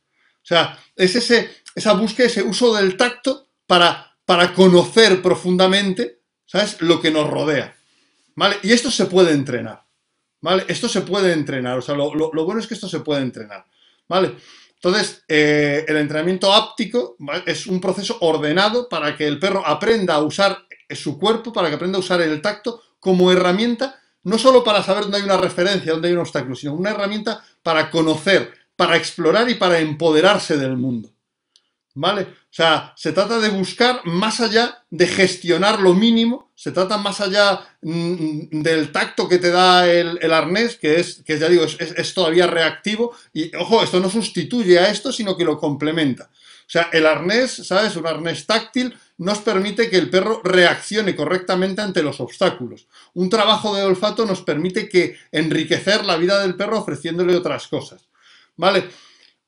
O 0.44 0.48
sea, 0.48 0.78
es 0.98 1.16
ese, 1.16 1.50
esa 1.76 1.94
búsqueda, 1.94 2.28
ese 2.28 2.44
uso 2.44 2.76
del 2.76 2.98
tacto 2.98 3.45
para, 3.68 4.18
para 4.26 4.54
conocer 4.54 5.22
profundamente 5.22 6.16
¿sabes? 6.46 6.82
Lo 6.82 7.02
que 7.02 7.12
nos 7.12 7.30
rodea. 7.30 7.76
¿Vale? 8.36 8.58
Y 8.64 8.72
esto 8.72 8.92
se 8.92 9.06
puede 9.06 9.32
entrenar. 9.32 9.84
¿Vale? 10.42 10.66
Esto 10.68 10.88
se 10.88 11.02
puede 11.02 11.34
entrenar. 11.34 11.78
O 11.78 11.82
sea, 11.82 11.96
lo, 11.96 12.10
bueno 12.46 12.60
es 12.60 12.68
que 12.68 12.76
esto 12.76 12.88
se 12.88 13.00
puede 13.00 13.22
entrenar. 13.22 13.66
¿Vale? 14.08 14.36
Entonces, 14.76 15.24
eh, 15.28 15.84
el 15.88 15.98
entrenamiento 15.98 16.54
áptico 16.54 17.18
es 17.46 17.66
un 17.66 17.82
proceso 17.82 18.18
ordenado 18.22 18.88
para 18.88 19.16
que 19.16 19.26
el 19.26 19.40
perro 19.40 19.66
aprenda 19.66 20.16
a 20.16 20.22
usar 20.22 20.66
su 20.90 21.18
cuerpo, 21.18 21.52
para 21.52 21.70
que 21.70 21.76
aprenda 21.76 21.98
a 21.98 22.02
usar 22.02 22.22
el 22.22 22.42
tacto 22.42 22.82
como 23.00 23.32
herramienta, 23.32 24.00
no 24.24 24.38
solo 24.38 24.64
para 24.64 24.84
saber 24.84 25.04
dónde 25.04 25.18
hay 25.18 25.24
una 25.24 25.38
referencia, 25.38 25.92
dónde 25.92 26.10
hay 26.10 26.14
un 26.14 26.20
obstáculo, 26.20 26.56
sino 26.56 26.74
una 26.74 26.92
herramienta 26.92 27.44
para 27.64 27.90
conocer, 27.90 28.54
para 28.76 28.96
explorar 28.96 29.50
y 29.50 29.56
para 29.56 29.80
empoderarse 29.80 30.58
del 30.58 30.78
mundo. 30.78 31.15
¿Vale? 31.98 32.24
O 32.24 32.52
sea, 32.52 32.94
se 32.98 33.14
trata 33.14 33.40
de 33.40 33.48
buscar 33.48 34.02
más 34.04 34.42
allá 34.42 34.84
de 34.90 35.08
gestionar 35.08 35.80
lo 35.80 35.94
mínimo, 35.94 36.52
se 36.54 36.74
trata 36.74 36.98
más 36.98 37.22
allá 37.22 37.62
mm, 37.82 38.62
del 38.62 38.92
tacto 38.92 39.30
que 39.30 39.38
te 39.38 39.50
da 39.50 39.90
el, 39.90 40.34
arnés, 40.34 40.76
que 40.76 41.00
es, 41.00 41.24
que 41.26 41.40
ya 41.40 41.48
digo, 41.48 41.64
es, 41.64 42.14
todavía 42.14 42.48
reactivo. 42.48 43.16
Y 43.34 43.56
ojo, 43.56 43.82
esto 43.82 44.02
no 44.02 44.10
sustituye 44.10 44.78
a 44.78 44.90
esto, 44.90 45.14
sino 45.14 45.38
que 45.38 45.46
lo 45.46 45.58
complementa. 45.58 46.26
O 46.26 46.70
sea, 46.70 46.90
el 46.92 47.06
arnés, 47.06 47.66
¿sabes? 47.66 47.96
Un 47.96 48.08
arnés 48.08 48.46
táctil 48.46 48.94
nos 49.18 49.40
permite 49.40 49.90
que 49.90 49.98
el 49.98 50.10
perro 50.10 50.42
reaccione 50.44 51.16
correctamente 51.16 51.82
ante 51.82 52.04
los 52.04 52.20
obstáculos. 52.20 52.88
Un 53.14 53.30
trabajo 53.30 53.74
de 53.74 53.84
olfato 53.84 54.26
nos 54.26 54.42
permite 54.42 54.90
que 54.90 55.18
enriquecer 55.32 56.04
la 56.04 56.18
vida 56.18 56.42
del 56.42 56.56
perro 56.56 56.80
ofreciéndole 56.80 57.38
otras 57.38 57.70
cosas. 57.70 58.10
¿Vale? 58.58 58.90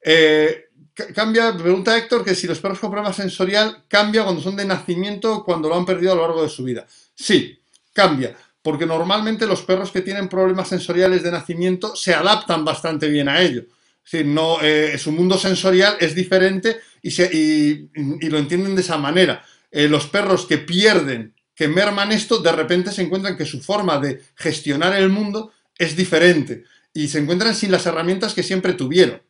Eh, 0.01 0.66
Cambia, 1.13 1.55
pregunta 1.55 1.95
Héctor 1.95 2.25
que 2.25 2.33
si 2.33 2.47
los 2.47 2.59
perros 2.59 2.79
con 2.79 2.89
problema 2.89 3.13
sensorial 3.13 3.83
cambia 3.87 4.23
cuando 4.23 4.41
son 4.41 4.55
de 4.55 4.65
nacimiento 4.65 5.31
o 5.31 5.45
cuando 5.45 5.69
lo 5.69 5.75
han 5.75 5.85
perdido 5.85 6.13
a 6.13 6.15
lo 6.15 6.23
largo 6.23 6.41
de 6.41 6.49
su 6.49 6.63
vida. 6.63 6.87
Sí, 7.13 7.59
cambia, 7.93 8.35
porque 8.63 8.87
normalmente 8.87 9.45
los 9.45 9.61
perros 9.61 9.91
que 9.91 10.01
tienen 10.01 10.27
problemas 10.27 10.69
sensoriales 10.69 11.21
de 11.21 11.29
nacimiento 11.29 11.95
se 11.95 12.15
adaptan 12.15 12.65
bastante 12.65 13.09
bien 13.09 13.29
a 13.29 13.41
ello. 13.41 13.65
Es 14.03 14.11
decir, 14.11 14.25
no, 14.25 14.59
eh, 14.61 14.97
su 14.97 15.11
mundo 15.11 15.37
sensorial 15.37 15.97
es 15.99 16.15
diferente 16.15 16.77
y, 17.03 18.29
lo 18.29 18.39
entienden 18.39 18.73
de 18.73 18.81
esa 18.81 18.97
manera. 18.97 19.45
Eh, 19.69 19.87
los 19.87 20.07
perros 20.07 20.47
que 20.47 20.57
pierden, 20.57 21.35
que 21.53 21.67
merman 21.67 22.11
esto, 22.11 22.39
de 22.39 22.51
repente 22.51 22.91
se 22.91 23.03
encuentran 23.03 23.37
que 23.37 23.45
su 23.45 23.61
forma 23.61 23.99
de 23.99 24.23
gestionar 24.35 24.95
el 24.95 25.09
mundo 25.09 25.51
es 25.77 25.95
diferente 25.95 26.63
y 26.91 27.07
se 27.07 27.19
encuentran 27.19 27.53
sin 27.53 27.71
las 27.71 27.85
herramientas 27.85 28.33
que 28.33 28.41
siempre 28.41 28.73
tuvieron. 28.73 29.21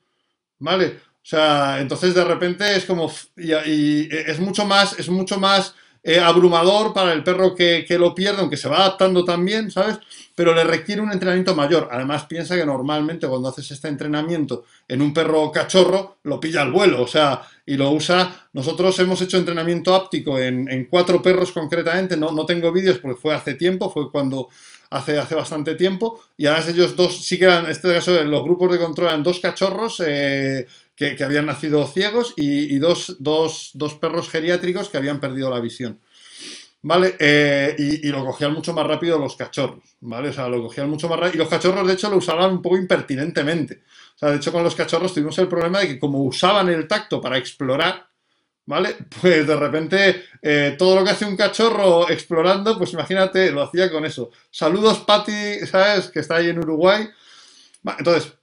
¿Vale? 0.60 1.07
O 1.28 1.30
sea, 1.30 1.82
entonces 1.82 2.16
de 2.16 2.24
repente 2.24 2.78
es 2.78 2.86
como. 2.86 3.12
Y, 3.36 4.08
es 4.10 4.40
mucho 4.40 4.66
más, 4.66 4.98
es 4.98 5.10
mucho 5.10 5.38
más 5.38 5.76
eh, 6.02 6.22
abrumador 6.22 6.94
para 6.94 7.12
el 7.12 7.22
perro 7.22 7.54
que, 7.54 7.86
lo 8.00 8.16
pierde, 8.16 8.40
aunque 8.40 8.56
se 8.56 8.70
va 8.70 8.78
adaptando 8.78 9.26
también, 9.26 9.70
¿sabes? 9.70 10.00
Pero 10.34 10.56
le 10.56 10.64
requiere 10.64 11.02
un 11.02 11.12
entrenamiento 11.12 11.54
mayor. 11.54 11.90
Además, 11.92 12.28
piensa 12.28 12.56
que 12.56 12.66
normalmente 12.66 13.28
cuando 13.28 13.50
haces 13.50 13.70
este 13.72 13.90
entrenamiento 13.90 14.64
en 14.88 15.02
un 15.02 15.14
perro 15.14 15.52
cachorro, 15.52 16.20
lo 16.24 16.40
pilla 16.40 16.62
al 16.62 16.72
vuelo, 16.72 17.02
o 17.02 17.08
sea, 17.08 17.42
y 17.66 17.76
lo 17.76 17.92
usa. 17.92 18.48
Nosotros 18.54 18.98
hemos 19.00 19.22
hecho 19.22 19.36
entrenamiento 19.36 19.94
áptico 19.94 20.40
en, 20.40 20.86
cuatro 20.90 21.22
perros 21.22 21.52
concretamente, 21.52 22.16
no, 22.16 22.32
no 22.32 22.46
tengo 22.46 22.72
vídeos 22.72 23.00
porque 23.00 23.20
fue 23.20 23.36
hace 23.36 23.56
tiempo, 23.56 23.90
fue 23.90 24.10
cuando 24.10 24.48
hace, 24.92 25.18
hace 25.18 25.36
bastante 25.36 25.76
tiempo, 25.76 26.22
y 26.38 26.46
además 26.46 26.70
ellos 26.70 26.96
dos 26.96 27.26
sí 27.26 27.38
que 27.38 27.44
eran, 27.44 27.66
en 27.66 27.72
este 27.72 27.94
caso, 27.94 28.18
en 28.18 28.32
los 28.32 28.44
grupos 28.44 28.72
de 28.72 28.80
control 28.80 29.10
eran 29.10 29.24
dos 29.24 29.42
cachorros. 29.42 30.02
Eh, 30.06 30.66
que, 30.98 31.24
habían 31.24 31.46
nacido 31.46 31.86
ciegos 31.88 32.34
y, 32.36 32.80
dos, 32.80 33.18
perros 34.02 34.30
geriátricos 34.30 34.90
que 34.90 34.98
habían 34.98 35.20
perdido 35.20 35.50
la 35.52 35.60
visión. 35.60 36.00
¿vale? 36.82 37.16
Eh, 37.20 37.76
y, 37.78 38.08
lo 38.08 38.26
cogían 38.26 38.52
mucho 38.52 38.74
más 38.74 38.86
rápido 38.86 39.20
los 39.20 39.36
cachorros, 39.36 39.84
¿vale? 40.02 40.30
O 40.30 40.34
sea, 40.34 40.48
lo 40.50 40.64
cogían 40.64 40.90
mucho 40.90 41.08
más 41.08 41.20
rápido. 41.20 41.36
Y 41.36 41.38
los 41.38 41.50
cachorros, 41.50 41.88
de 41.88 41.94
hecho, 41.94 42.10
lo 42.10 42.18
usaban 42.18 42.52
un 42.52 42.62
poco 42.62 42.78
impertinentemente. 42.78 43.84
O 44.16 44.18
sea, 44.18 44.30
de 44.30 44.38
hecho, 44.38 44.52
con 44.52 44.64
los 44.64 44.76
cachorros 44.76 45.14
tuvimos 45.14 45.38
el 45.38 45.48
problema 45.48 45.80
de 45.80 45.88
que 45.88 46.00
como 46.00 46.24
usaban 46.24 46.70
el 46.70 46.88
tacto 46.88 47.22
para 47.22 47.38
explorar, 47.38 48.08
¿vale? 48.66 48.96
Pues 49.22 49.46
de 49.46 49.56
repente 49.56 50.24
eh, 50.42 50.76
todo 50.80 50.96
lo 50.96 51.04
que 51.04 51.12
hace 51.12 51.26
un 51.26 51.38
cachorro 51.38 52.10
explorando, 52.10 52.76
pues 52.78 52.94
imagínate, 52.94 53.52
lo 53.52 53.62
hacía 53.62 53.92
con 53.92 54.04
eso. 54.04 54.32
Saludos, 54.50 55.00
Patti, 55.00 55.60
¿sabes? 55.70 56.10
Que 56.10 56.22
está 56.22 56.38
ahí 56.38 56.50
en 56.50 56.58
Uruguay. 56.60 57.08
entonces, 58.00 58.37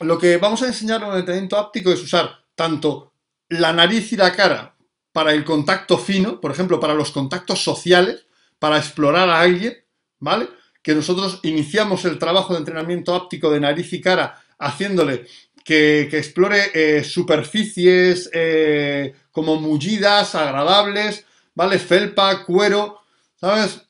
lo 0.00 0.18
que 0.18 0.36
vamos 0.38 0.62
a 0.62 0.66
enseñar 0.66 1.02
en 1.02 1.10
el 1.10 1.18
entrenamiento 1.18 1.56
áptico 1.56 1.90
es 1.90 2.02
usar 2.02 2.44
tanto 2.54 3.12
la 3.48 3.72
nariz 3.72 4.12
y 4.12 4.16
la 4.16 4.32
cara 4.32 4.74
para 5.12 5.32
el 5.32 5.44
contacto 5.44 5.96
fino, 5.98 6.40
por 6.40 6.50
ejemplo, 6.50 6.80
para 6.80 6.94
los 6.94 7.12
contactos 7.12 7.62
sociales, 7.62 8.26
para 8.58 8.78
explorar 8.78 9.28
a 9.28 9.40
alguien, 9.40 9.76
¿vale? 10.18 10.48
Que 10.82 10.94
nosotros 10.94 11.40
iniciamos 11.44 12.04
el 12.04 12.18
trabajo 12.18 12.52
de 12.52 12.58
entrenamiento 12.58 13.14
áptico 13.14 13.50
de 13.50 13.60
nariz 13.60 13.92
y 13.92 14.00
cara 14.00 14.42
haciéndole 14.58 15.26
que, 15.64 16.02
explore 16.02 16.70
eh, 16.74 17.04
superficies 17.04 18.28
eh, 18.32 19.14
como 19.30 19.60
mullidas, 19.60 20.34
agradables, 20.34 21.24
¿vale? 21.54 21.78
Felpa, 21.78 22.44
cuero, 22.44 23.00
¿sabes? 23.36 23.83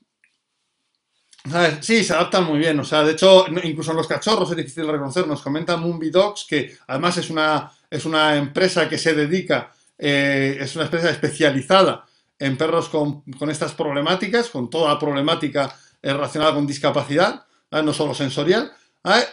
Sí, 1.81 2.03
se 2.03 2.15
adaptan 2.15 2.45
muy 2.45 2.59
bien. 2.59 2.81
O 2.81 2.85
sea, 2.85 3.03
de 3.03 3.13
hecho, 3.13 3.45
incluso 3.63 3.91
en 3.91 3.99
los 3.99 4.07
cachorros 4.07 4.51
es 4.51 4.57
difícil 4.57 4.89
reconocer. 4.89 5.27
Nos 5.27 5.43
comenta 5.43 5.77
Moonby 5.77 6.11
Dogs, 6.11 6.47
que 6.49 6.77
además 6.87 7.19
es 7.19 7.29
una, 7.29 7.71
es 7.91 8.07
una 8.07 8.37
empresa 8.37 8.89
que 8.89 8.97
se 8.97 9.15
dedica, 9.15 9.71
eh, 9.99 10.57
es 10.59 10.75
una 10.75 10.87
empresa 10.87 11.11
especializada 11.11 12.07
en 12.39 12.57
perros 12.57 12.89
con, 12.89 13.23
estas 13.51 13.75
problemáticas, 13.75 14.49
con 14.49 14.71
toda 14.71 14.95
la 14.95 14.99
problemática 14.99 15.75
relacionada 16.03 16.55
con 16.55 16.67
discapacidad, 16.67 17.45
no 17.71 17.93
solo 17.93 18.15
sensorial. 18.15 18.73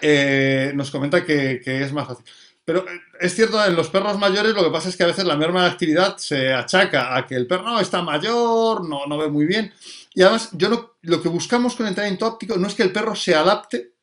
Eh, 0.02 0.74
nos 0.76 0.92
comenta 0.92 1.24
que, 1.26 1.62
es 1.66 1.94
más 1.94 2.08
fácil. 2.08 2.26
Pero 2.66 2.88
eh, 2.88 3.02
es 3.22 3.34
cierto, 3.36 3.64
en 3.66 3.76
los 3.76 3.90
perros 3.90 4.20
mayores 4.20 4.54
lo 4.54 4.64
que 4.64 4.70
pasa 4.70 4.90
es 4.90 4.98
que 4.98 5.04
a 5.04 5.08
veces 5.08 5.26
la 5.26 5.38
merma 5.38 5.64
de 5.64 5.72
actividad 5.72 6.18
se 6.18 6.54
achaca 6.54 7.16
a 7.16 7.26
que 7.26 7.36
el 7.36 7.48
perro 7.48 7.80
está 7.80 8.02
mayor, 8.02 8.88
no, 8.88 9.06
no 9.08 9.18
ve 9.18 9.30
muy 9.30 9.46
bien. 9.46 9.74
Y 10.14 10.22
además, 10.24 10.50
yo 10.54 10.98
lo 11.02 11.22
que 11.22 11.30
buscamos 11.30 11.76
con 11.76 11.86
el 11.86 11.92
entrenamiento 11.92 12.28
óptico 12.28 12.58
no 12.58 12.68
es 12.68 12.76
que 12.76 12.84
el 12.84 12.92
perro 12.92 13.16
se 13.16 13.34
adapte, 13.36 13.94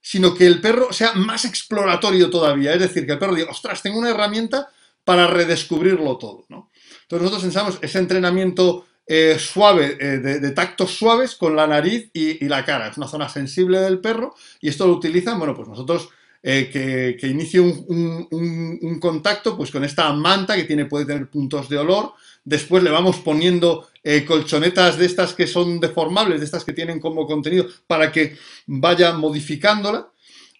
sino 0.00 0.34
que 0.34 0.46
el 0.46 0.60
perro 0.60 0.92
sea 0.92 1.14
más 1.14 1.44
exploratorio 1.44 2.30
todavía. 2.30 2.72
Es 2.72 2.80
decir, 2.80 3.06
que 3.06 3.12
el 3.12 3.18
perro 3.18 3.34
diga, 3.34 3.50
ostras, 3.50 3.82
tengo 3.82 3.98
una 3.98 4.10
herramienta 4.10 4.68
para 5.02 5.26
redescubrirlo 5.26 6.16
todo. 6.18 6.46
¿no? 6.48 6.70
Entonces 7.02 7.22
nosotros 7.22 7.42
pensamos 7.42 7.78
ese 7.82 7.98
entrenamiento 7.98 8.86
eh, 9.06 9.36
suave, 9.38 9.96
eh, 10.00 10.18
de, 10.18 10.50
tactos 10.50 10.96
suaves 10.96 11.34
con 11.34 11.54
la 11.56 11.66
nariz 11.66 12.10
y, 12.12 12.44
y, 12.44 12.48
la 12.48 12.64
cara. 12.64 12.88
Es 12.88 12.96
una 12.96 13.08
zona 13.08 13.28
sensible 13.28 13.80
del 13.80 14.00
perro 14.00 14.34
y 14.60 14.68
esto 14.68 14.86
lo 14.86 14.92
utilizan, 14.94 15.38
bueno, 15.38 15.54
pues 15.54 15.68
nosotros 15.68 16.08
eh, 16.48 17.16
que, 17.20 17.26
inicie 17.26 17.58
un, 17.58 18.98
contacto 19.00 19.56
pues 19.56 19.72
con 19.72 19.82
esta 19.82 20.12
manta 20.12 20.54
que 20.54 20.62
tiene, 20.62 20.84
puede 20.84 21.04
tener 21.04 21.28
puntos 21.28 21.68
de 21.68 21.76
olor. 21.76 22.12
Después 22.44 22.84
le 22.84 22.90
vamos 22.90 23.16
poniendo 23.16 23.88
eh, 24.04 24.24
colchonetas 24.24 24.96
de 24.96 25.06
estas 25.06 25.34
que 25.34 25.48
son 25.48 25.80
deformables, 25.80 26.38
de 26.38 26.44
estas 26.44 26.64
que 26.64 26.72
tienen 26.72 27.00
como 27.00 27.26
contenido, 27.26 27.66
para 27.88 28.12
que 28.12 28.36
vaya 28.66 29.12
modificándola. 29.14 30.06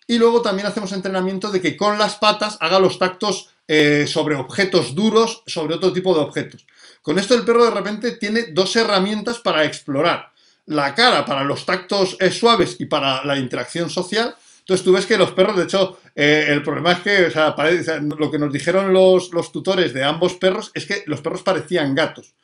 Y 0.08 0.18
luego 0.18 0.42
también 0.42 0.66
hacemos 0.66 0.90
entrenamiento 0.90 1.52
de 1.52 1.60
que 1.60 1.76
con 1.76 1.96
las 1.98 2.16
patas 2.16 2.58
haga 2.60 2.80
los 2.80 2.98
tactos 2.98 3.50
eh, 3.68 4.06
sobre 4.08 4.34
objetos 4.34 4.92
duros, 4.92 5.44
sobre 5.46 5.76
otro 5.76 5.92
tipo 5.92 6.12
de 6.16 6.20
objetos. 6.22 6.66
Con 7.00 7.16
esto 7.16 7.36
el 7.36 7.44
perro 7.44 7.64
de 7.64 7.70
repente 7.70 8.16
tiene 8.16 8.46
dos 8.50 8.74
herramientas 8.74 9.38
para 9.38 9.64
explorar. 9.64 10.32
La 10.64 10.96
cara 10.96 11.24
para 11.24 11.44
los 11.44 11.64
tactos 11.64 12.18
suaves 12.32 12.74
y 12.80 12.86
para 12.86 13.24
la 13.24 13.38
interacción 13.38 13.88
social 13.88 14.34
entonces 14.66 14.84
tú 14.84 14.90
ves 14.90 15.06
que 15.06 15.16
los 15.16 15.30
perros, 15.30 15.56
de 15.56 15.62
hecho, 15.62 15.96
eh, 16.12 16.46
el 16.48 16.60
problema 16.60 16.90
es 16.90 16.98
que, 16.98 17.26
o 17.26 17.30
sea, 17.30 17.54
lo 18.18 18.28
que 18.32 18.38
nos 18.40 18.52
dijeron 18.52 18.92
los, 18.92 19.30
tutores 19.52 19.94
de 19.94 20.02
ambos 20.02 20.34
perros 20.34 20.72
es 20.74 20.86
que 20.86 21.04
los 21.06 21.20
perros 21.20 21.44
parecían 21.44 21.94
gatos. 21.94 22.34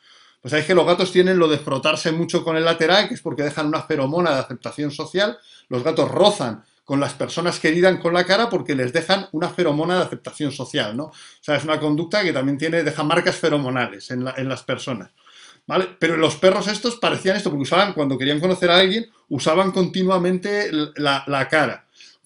Pues 0.41 0.51
sabéis 0.51 0.67
que 0.67 0.73
los 0.73 0.85
gatos 0.85 1.11
tienen 1.11 1.37
lo 1.37 1.49
de 1.49 1.57
frotarse 1.57 2.13
mucho 2.13 2.41
con 2.45 2.55
el 2.55 2.63
lateral, 2.63 3.09
que 3.09 3.15
es 3.15 3.21
porque 3.21 3.43
dejan 3.43 3.67
una 3.67 3.81
feromona 3.81 4.33
de 4.35 4.39
aceptación 4.39 4.89
social. 4.89 5.37
Los 5.67 5.83
gatos 5.83 6.09
rozan 6.09 6.63
con 6.85 7.01
las 7.01 7.13
personas 7.13 7.59
que 7.59 7.67
heridan 7.67 7.97
con 7.97 8.13
la 8.13 8.23
cara 8.23 8.49
porque 8.49 8.73
les 8.73 8.93
dejan 8.93 9.27
una 9.33 9.49
feromona 9.49 9.97
de 9.97 10.03
aceptación 10.03 10.53
social, 10.53 10.95
¿no? 10.95 11.07
O 11.07 11.13
sea, 11.41 11.57
es 11.57 11.65
una 11.65 11.77
conducta 11.77 12.23
que 12.23 12.31
también 12.31 12.57
tiene, 12.57 12.83
deja 12.83 13.03
marcas 13.03 13.35
feromonales 13.35 14.11
en, 14.11 14.23
las 14.23 14.63
personas. 14.63 15.11
¿Vale? 15.67 15.89
Pero 15.99 16.15
los 16.15 16.37
perros 16.37 16.69
estos 16.69 16.95
parecían 16.95 17.35
esto, 17.35 17.49
porque 17.49 17.63
usaban, 17.63 17.91
cuando 17.91 18.17
querían 18.17 18.39
conocer 18.39 18.71
a 18.71 18.77
alguien, 18.77 19.09
usaban 19.27 19.71
continuamente 19.71 20.71
la 20.95 21.47
cara 21.49 21.82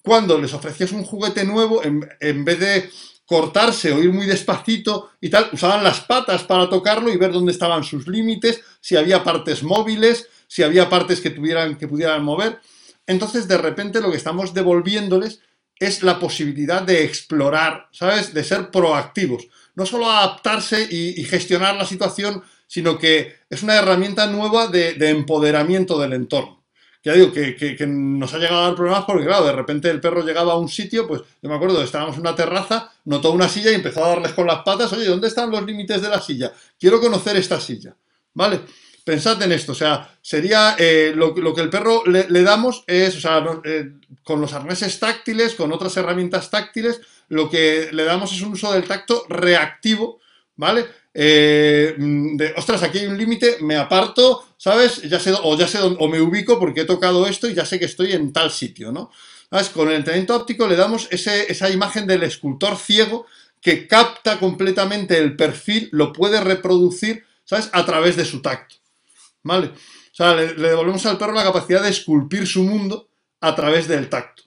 cuando 0.08 0.38
les 0.38 0.54
ofrecías 0.54 0.92
un 0.92 1.04
juguete 1.04 1.44
nuevo, 1.44 1.82
en, 1.84 2.44
vez 2.44 2.58
de 2.58 2.90
cortarse 3.26 3.92
o 3.92 4.02
ir 4.02 4.10
muy 4.10 4.24
despacito 4.24 5.10
y 5.20 5.28
tal, 5.28 5.50
usaban 5.52 5.84
las 5.84 6.00
patas 6.00 6.44
para 6.44 6.68
tocarlo 6.70 7.12
y 7.12 7.18
ver 7.18 7.30
dónde 7.30 7.52
estaban 7.52 7.84
sus 7.84 8.08
límites, 8.08 8.62
si 8.80 8.96
había 8.96 9.22
partes 9.22 9.62
móviles, 9.62 10.26
si 10.46 10.62
había 10.62 10.88
partes 10.88 11.20
que, 11.20 11.28
tuvieran, 11.28 11.76
que 11.76 11.86
pudieran 11.86 12.24
mover. 12.24 12.58
Entonces, 13.06 13.46
de 13.46 13.58
repente, 13.58 14.00
lo 14.00 14.10
que 14.10 14.16
estamos 14.16 14.54
devolviéndoles 14.54 15.40
es 15.78 16.02
la 16.02 16.18
posibilidad 16.18 16.80
de 16.80 17.04
explorar, 17.04 17.88
¿sabes? 17.92 18.32
De 18.32 18.42
ser 18.44 18.70
proactivos. 18.70 19.46
No 19.74 19.84
solo 19.84 20.10
adaptarse 20.10 20.88
y, 20.90 21.22
gestionar 21.24 21.76
la 21.76 21.84
situación, 21.84 22.42
sino 22.66 22.98
que 22.98 23.36
es 23.50 23.62
una 23.62 23.76
herramienta 23.76 24.26
nueva 24.26 24.68
de 24.68 25.10
empoderamiento 25.10 25.98
del 26.00 26.14
entorno 26.14 26.57
ya 27.04 27.12
digo, 27.12 27.32
que, 27.32 27.76
nos 27.86 28.34
ha 28.34 28.38
llegado 28.38 28.60
a 28.60 28.64
dar 28.66 28.74
problemas 28.74 29.04
porque, 29.04 29.24
claro, 29.24 29.46
de 29.46 29.52
repente 29.52 29.88
el 29.88 30.00
perro 30.00 30.24
llegaba 30.24 30.54
a 30.54 30.58
un 30.58 30.68
sitio, 30.68 31.06
pues 31.06 31.22
yo 31.40 31.48
me 31.48 31.54
acuerdo, 31.54 31.82
estábamos 31.82 32.16
en 32.16 32.22
una 32.22 32.34
terraza, 32.34 32.92
notó 33.04 33.30
una 33.32 33.48
silla 33.48 33.70
y 33.70 33.74
empezó 33.74 34.04
a 34.04 34.08
darles 34.08 34.32
con 34.32 34.46
las 34.46 34.62
patas, 34.62 34.92
oye, 34.92 35.06
¿dónde 35.06 35.28
están 35.28 35.50
los 35.50 35.64
límites 35.64 36.02
de 36.02 36.08
la 36.08 36.20
silla? 36.20 36.52
Quiero 36.78 37.00
conocer 37.00 37.36
esta 37.36 37.60
silla, 37.60 37.94
¿vale? 38.34 38.60
Pensad 39.04 39.40
en 39.42 39.52
esto, 39.52 39.72
o 39.72 39.74
sea, 39.74 40.18
sería 40.20 40.76
eh, 40.78 41.12
lo, 41.14 41.32
que 41.34 41.60
el 41.62 41.70
perro 41.70 42.02
le, 42.04 42.42
damos 42.42 42.84
es, 42.86 43.16
o 43.16 43.20
sea, 43.20 43.42
eh, 43.64 43.92
con 44.22 44.40
los 44.40 44.52
arneses 44.52 44.98
táctiles, 44.98 45.54
con 45.54 45.72
otras 45.72 45.96
herramientas 45.96 46.50
táctiles, 46.50 47.00
lo 47.28 47.48
que 47.48 47.88
le 47.92 48.04
damos 48.04 48.32
es 48.32 48.42
un 48.42 48.52
uso 48.52 48.72
del 48.72 48.84
tacto 48.84 49.24
reactivo, 49.28 50.20
¿vale? 50.56 50.86
Eh, 51.14 51.94
de, 51.98 52.54
ostras, 52.56 52.82
aquí 52.82 52.98
hay 52.98 53.06
un 53.06 53.18
límite, 53.18 53.56
me 53.60 53.76
aparto, 53.76 54.44
¿sabes? 54.58 55.00
Ya 55.08 55.18
sé, 55.18 55.32
o 55.42 55.56
ya 55.56 55.66
sé 55.66 55.78
dónde, 55.78 55.96
o 56.00 56.08
me 56.08 56.20
ubico 56.20 56.58
porque 56.58 56.82
he 56.82 56.84
tocado 56.84 57.26
esto 57.26 57.48
y 57.48 57.54
ya 57.54 57.64
sé 57.64 57.78
que 57.78 57.86
estoy 57.86 58.12
en 58.12 58.34
tal 58.34 58.50
sitio, 58.50 58.92
¿no? 58.92 59.10
¿Sabes? 59.48 59.70
Con 59.70 59.88
el 59.88 59.94
entrenamiento 59.94 60.36
óptico 60.36 60.68
le 60.68 60.76
damos 60.76 61.08
esa 61.10 61.70
imagen 61.70 62.06
del 62.06 62.24
escultor 62.24 62.76
ciego 62.76 63.24
que 63.62 63.88
capta 63.88 64.38
completamente 64.38 65.18
el 65.18 65.34
perfil, 65.34 65.88
lo 65.92 66.12
puede 66.12 66.40
reproducir, 66.40 67.24
¿sabes? 67.44 67.70
A 67.72 67.86
través 67.86 68.16
de 68.16 68.24
su 68.24 68.42
tacto, 68.42 68.76
¿vale? 69.42 69.68
O 69.68 70.14
sea, 70.18 70.34
le, 70.34 70.54
devolvemos 70.54 71.04
al 71.06 71.18
perro 71.18 71.32
la 71.32 71.44
capacidad 71.44 71.82
de 71.82 71.90
esculpir 71.90 72.46
su 72.46 72.64
mundo 72.64 73.08
a 73.40 73.54
través 73.54 73.88
del 73.88 74.08
tacto. 74.08 74.42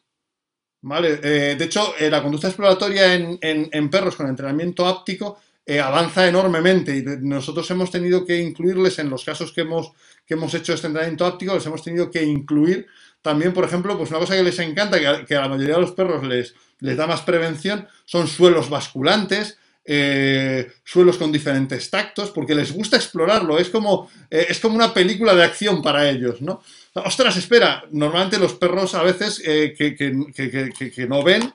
¿Vale? 0.84 1.20
Eh, 1.24 1.56
de 1.56 1.66
hecho, 1.66 1.94
eh, 2.00 2.10
la 2.10 2.24
conducta 2.24 2.48
exploratoria 2.48 3.14
en, 3.14 3.90
perros 3.90 4.16
con 4.16 4.28
entrenamiento 4.28 4.88
áptico 4.88 5.40
eh, 5.72 5.80
avanza 5.80 6.28
enormemente 6.28 6.98
y 6.98 7.02
nosotros 7.22 7.72
hemos 7.72 7.90
tenido 7.90 8.26
que 8.26 8.38
incluirles 8.38 9.00
en 9.00 9.10
los 9.10 9.24
casos 9.24 9.54
que 9.54 9.62
hemos, 9.62 9.94
que 10.26 10.34
hemos 10.34 10.54
hecho 10.54 10.74
este 10.74 10.88
entrenamiento 10.88 11.26
óptico, 11.26 11.54
les 11.54 11.66
hemos 11.66 11.82
tenido 11.82 12.12
que 12.12 12.22
incluir 12.22 12.88
también, 13.22 13.54
por 13.54 13.64
ejemplo, 13.64 13.98
pues 13.98 14.10
una 14.10 14.20
cosa 14.20 14.36
que 14.36 14.44
les 14.44 14.60
encanta, 14.60 15.00
que 15.26 15.34
a, 15.34 15.42
la 15.42 15.48
mayoría 15.48 15.76
de 15.76 15.82
los 15.82 15.94
perros 15.94 16.26
les, 16.26 16.56
les 16.82 16.98
da 16.98 17.08
más 17.08 17.22
prevención, 17.22 17.88
son 18.04 18.28
suelos 18.28 18.70
basculantes, 18.70 19.60
eh, 19.86 20.74
suelos 20.84 21.18
con 21.18 21.32
diferentes 21.32 21.90
tactos, 21.90 22.32
porque 22.32 22.54
les 22.54 22.74
gusta 22.74 22.98
explorarlo, 22.98 23.58
es 23.58 23.70
como, 23.70 24.12
eh, 24.30 24.48
es 24.50 24.60
como 24.60 24.76
una 24.76 24.94
película 24.94 25.34
de 25.34 25.46
acción 25.46 25.82
para 25.82 26.10
ellos, 26.10 26.42
¿no? 26.42 26.62
Ostras, 26.96 27.38
espera, 27.38 27.86
normalmente 27.92 28.38
los 28.38 28.56
perros 28.56 28.94
a 28.94 29.04
veces 29.04 29.40
que, 29.40 29.96
que, 29.96 31.08
no 31.08 31.24
ven 31.24 31.54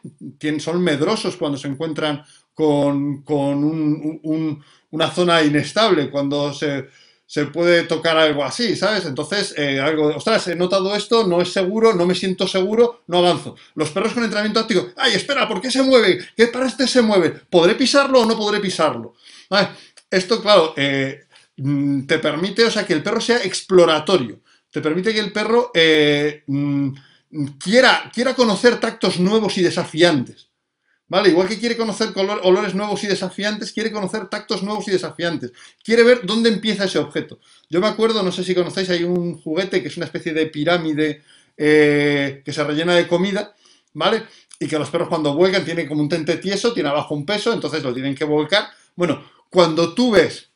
son 0.59 0.83
medrosos 0.83 1.37
cuando 1.37 1.59
se 1.59 1.69
encuentran 1.69 2.25
con, 2.57 3.23
una 4.91 5.11
zona 5.11 5.43
inestable, 5.43 6.11
cuando 6.11 6.55
se, 6.55 6.89
puede 7.53 7.83
tocar 7.83 8.17
algo 8.17 8.43
así, 8.43 8.75
¿sabes? 8.75 9.05
Entonces, 9.05 9.55
eh, 9.59 9.79
algo, 9.79 10.17
ostras, 10.17 10.49
he 10.49 10.57
notado 10.57 10.97
esto, 10.97 11.27
no 11.27 11.43
es 11.43 11.53
seguro, 11.53 11.95
no 11.95 12.07
me 12.07 12.15
siento 12.15 12.49
seguro, 12.49 13.03
no 13.09 13.19
avanzo. 13.19 13.57
Los 13.75 13.91
perros 13.91 14.15
con 14.15 14.25
entrenamiento 14.25 14.61
óptico, 14.61 14.89
ay, 14.97 15.13
espera, 15.15 15.47
¿por 15.47 15.61
qué 15.61 15.71
se 15.71 15.83
mueve? 15.83 16.19
¿Qué 16.35 16.47
para 16.47 16.67
este 16.67 16.89
se 16.89 17.03
mueve? 17.03 17.31
¿Podré 17.51 17.75
pisarlo 17.75 18.23
o 18.23 18.25
no 18.25 18.37
podré 18.37 18.59
pisarlo? 18.59 19.15
Esto, 20.11 20.41
claro, 20.41 20.73
eh, 20.79 21.27
mm, 21.59 22.07
te 22.07 22.19
permite, 22.19 22.65
o 22.65 22.71
sea, 22.71 22.87
que 22.87 22.95
el 22.95 23.03
perro 23.03 23.21
sea 23.21 23.43
exploratorio, 23.45 24.41
te 24.71 24.81
permite 24.81 25.13
que 25.13 25.21
el 25.21 25.33
perro 25.33 25.73
eh, 25.75 26.43
mm, 26.47 26.91
quiera, 27.59 28.11
quiera 28.15 28.35
conocer 28.35 28.81
tactos 28.81 29.21
nuevos 29.21 29.59
y 29.59 29.63
desafiantes. 29.63 30.46
¿Vale? 31.09 31.29
Igual 31.29 31.49
que 31.49 31.59
quiere 31.59 31.77
conocer 31.77 32.13
olores 32.17 32.75
nuevos 32.75 33.05
y 33.05 33.07
desafiantes, 33.07 33.73
quiere 33.73 33.93
conocer 33.93 34.27
tactos 34.29 34.65
nuevos 34.65 34.89
y 34.89 34.91
desafiantes. 34.91 35.53
Quiere 35.85 36.03
ver 36.03 36.23
dónde 36.25 36.49
empieza 36.49 36.85
ese 36.85 36.99
objeto. 36.99 37.39
Yo 37.71 37.81
me 37.81 37.87
acuerdo, 37.87 38.23
no 38.25 38.33
sé 38.33 38.43
si 38.43 38.55
conocéis, 38.55 38.91
hay 38.91 39.05
un 39.05 39.41
juguete 39.41 39.83
que 39.83 39.89
es 39.89 39.97
una 39.97 40.07
especie 40.07 40.33
de 40.33 40.47
pirámide 40.47 41.23
eh, 41.57 42.43
que 42.45 42.53
se 42.53 42.65
rellena 42.65 42.95
de 42.95 43.07
comida, 43.07 43.55
¿vale? 43.95 44.25
Y 44.59 44.67
que 44.67 44.79
los 44.79 44.91
perros 44.91 45.09
cuando 45.09 45.35
vuelcan 45.35 45.65
tienen 45.65 45.87
como 45.87 46.03
un 46.03 46.09
tente 46.09 46.39
tieso, 46.39 46.73
tiene 46.73 46.89
abajo 46.89 47.15
un 47.15 47.25
peso, 47.25 47.53
entonces 47.53 47.85
lo 47.85 47.95
tienen 47.95 48.15
que 48.15 48.25
volcar. 48.25 48.69
Bueno, 48.97 49.25
cuando 49.49 49.95
tú 49.95 50.11
ves, 50.11 50.51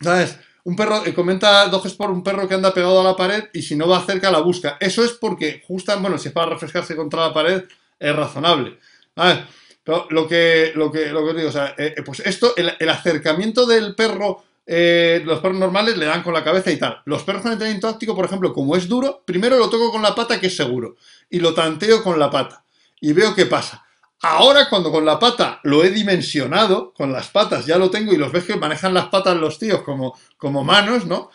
¿sabes? 0.00 0.38
Un 0.64 0.76
perro, 0.76 1.04
eh, 1.06 1.14
comenta 1.14 1.70
por 1.96 2.10
un 2.10 2.22
perro 2.22 2.48
que 2.48 2.54
anda 2.54 2.74
pegado 2.74 3.00
a 3.00 3.04
la 3.04 3.16
pared 3.16 3.44
y 3.52 3.62
si 3.62 3.76
no 3.76 3.88
va 3.88 4.04
cerca 4.04 4.30
la 4.30 4.40
busca. 4.40 4.76
Eso 4.80 5.04
es 5.04 5.12
porque, 5.12 5.62
justo, 5.66 5.98
bueno, 6.00 6.18
si 6.18 6.28
es 6.28 6.34
para 6.34 6.50
refrescarse 6.50 6.94
contra 6.96 7.28
la 7.28 7.32
pared, 7.32 7.64
es 7.98 8.16
razonable. 8.16 8.78
Pero 9.14 10.06
lo 10.10 10.28
que, 10.28 10.72
lo 10.74 10.90
que, 10.90 11.06
lo 11.06 11.26
que 11.26 11.34
digo, 11.34 11.48
o 11.48 11.52
sea, 11.52 11.74
eh, 11.76 11.94
pues 12.04 12.20
esto, 12.20 12.54
el, 12.56 12.88
acercamiento 12.88 13.66
del 13.66 13.94
perro, 13.94 14.44
eh, 14.66 15.22
los 15.24 15.40
perros 15.40 15.58
normales 15.58 15.96
le 15.96 16.06
dan 16.06 16.22
con 16.22 16.34
la 16.34 16.44
cabeza 16.44 16.70
y 16.70 16.78
tal. 16.78 17.02
Los 17.04 17.24
perros 17.24 17.42
con 17.42 17.52
entrenamiento 17.52 17.88
táctico, 17.88 18.14
por 18.14 18.24
ejemplo, 18.24 18.52
como 18.52 18.76
es 18.76 18.88
duro, 18.88 19.22
primero 19.24 19.58
lo 19.58 19.68
toco 19.68 19.90
con 19.90 20.02
la 20.02 20.14
pata, 20.14 20.40
que 20.40 20.46
es 20.46 20.56
seguro, 20.56 20.96
y 21.28 21.40
lo 21.40 21.52
tanteo 21.54 22.02
con 22.02 22.18
la 22.18 22.30
pata, 22.30 22.64
y 23.00 23.12
veo 23.12 23.34
qué 23.34 23.46
pasa. 23.46 23.84
Ahora, 24.24 24.68
cuando 24.68 24.92
con 24.92 25.04
la 25.04 25.18
pata 25.18 25.58
lo 25.64 25.82
he 25.82 25.90
dimensionado, 25.90 26.94
con 26.94 27.12
las 27.12 27.28
patas 27.28 27.66
ya 27.66 27.76
lo 27.76 27.90
tengo 27.90 28.12
y 28.12 28.16
los 28.16 28.30
ves 28.30 28.44
que 28.44 28.54
manejan 28.54 28.94
las 28.94 29.08
patas 29.08 29.36
los 29.36 29.58
tíos 29.58 29.82
como, 29.82 30.16
como 30.36 30.62
manos, 30.62 31.06
¿no? 31.06 31.30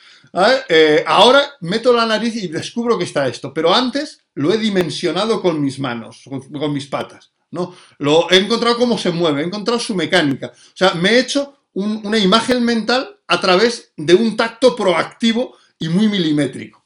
Eh, 0.69 1.03
ahora 1.05 1.41
meto 1.62 1.91
la 1.91 2.05
nariz 2.05 2.36
y 2.36 2.48
descubro 2.48 2.98
que 2.98 3.03
está 3.03 3.27
esto, 3.27 3.53
pero 3.53 3.74
antes 3.74 4.22
lo 4.36 4.53
he 4.53 4.57
dimensionado 4.57 5.41
con 5.41 5.60
mis 5.62 5.79
manos, 5.79 6.24
con, 6.51 6.74
mis 6.74 6.88
patas, 6.88 7.31
¿no? 7.51 7.75
Lo 8.00 8.30
he 8.32 8.38
encontrado 8.38 8.77
cómo 8.77 8.98
se 8.98 9.12
mueve, 9.12 9.42
he 9.42 9.46
encontrado 9.46 9.80
su 9.80 9.96
mecánica. 9.96 10.48
O 10.48 10.75
sea, 10.75 10.94
me 10.94 11.12
he 11.12 11.20
hecho 11.20 11.58
una 11.74 12.18
imagen 12.18 12.63
mental 12.63 13.20
a 13.27 13.39
través 13.39 13.92
de 13.96 14.16
un 14.16 14.36
tacto 14.36 14.75
proactivo 14.75 15.56
y 15.77 15.89
muy 15.89 16.08
milimétrico, 16.08 16.84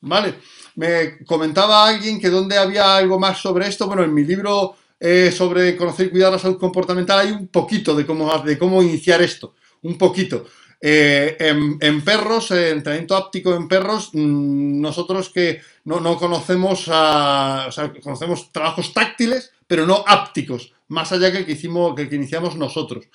¿vale? 0.00 0.34
Me 0.74 1.24
comentaba 1.24 1.88
alguien 1.88 2.20
que 2.20 2.28
donde 2.28 2.58
había 2.58 2.96
algo 2.96 3.18
más 3.18 3.38
sobre 3.40 3.66
esto, 3.66 3.86
bueno, 3.86 4.04
en 4.04 4.12
mi 4.12 4.24
libro 4.24 4.76
eh, 5.00 5.32
sobre 5.32 5.76
conocer 5.76 6.06
y 6.06 6.10
cuidar 6.10 6.32
la 6.32 6.38
salud 6.38 6.58
comportamental, 6.58 7.20
hay 7.20 7.32
un 7.32 7.48
poquito 7.48 7.94
de 7.94 8.04
cómo, 8.04 8.38
de 8.40 8.58
cómo 8.58 8.82
iniciar 8.82 9.22
esto, 9.22 9.54
un 9.82 9.96
poquito. 9.96 10.46
Eh, 10.80 11.36
en, 11.38 12.02
perros, 12.02 12.50
en 12.50 12.78
entrenamiento 12.78 13.16
áptico 13.16 13.54
en 13.54 13.66
perros, 13.66 14.10
mm, 14.12 14.80
nosotros 14.80 15.30
que 15.30 15.60
no, 15.84 16.16
conocemos, 16.18 16.88
o 16.88 17.72
sea, 17.72 17.92
conocemos 18.02 18.52
trabajos 18.52 18.92
táctiles, 18.92 19.52
pero 19.66 19.86
no 19.86 20.04
ápticos, 20.06 20.72
más 20.88 21.12
allá 21.12 21.32
que 21.32 21.38
el 21.38 21.46
que, 21.46 21.52
hicimos, 21.52 21.94
que 21.94 22.08
que 22.08 22.16
iniciamos 22.16 22.56
nosotros. 22.56 23.06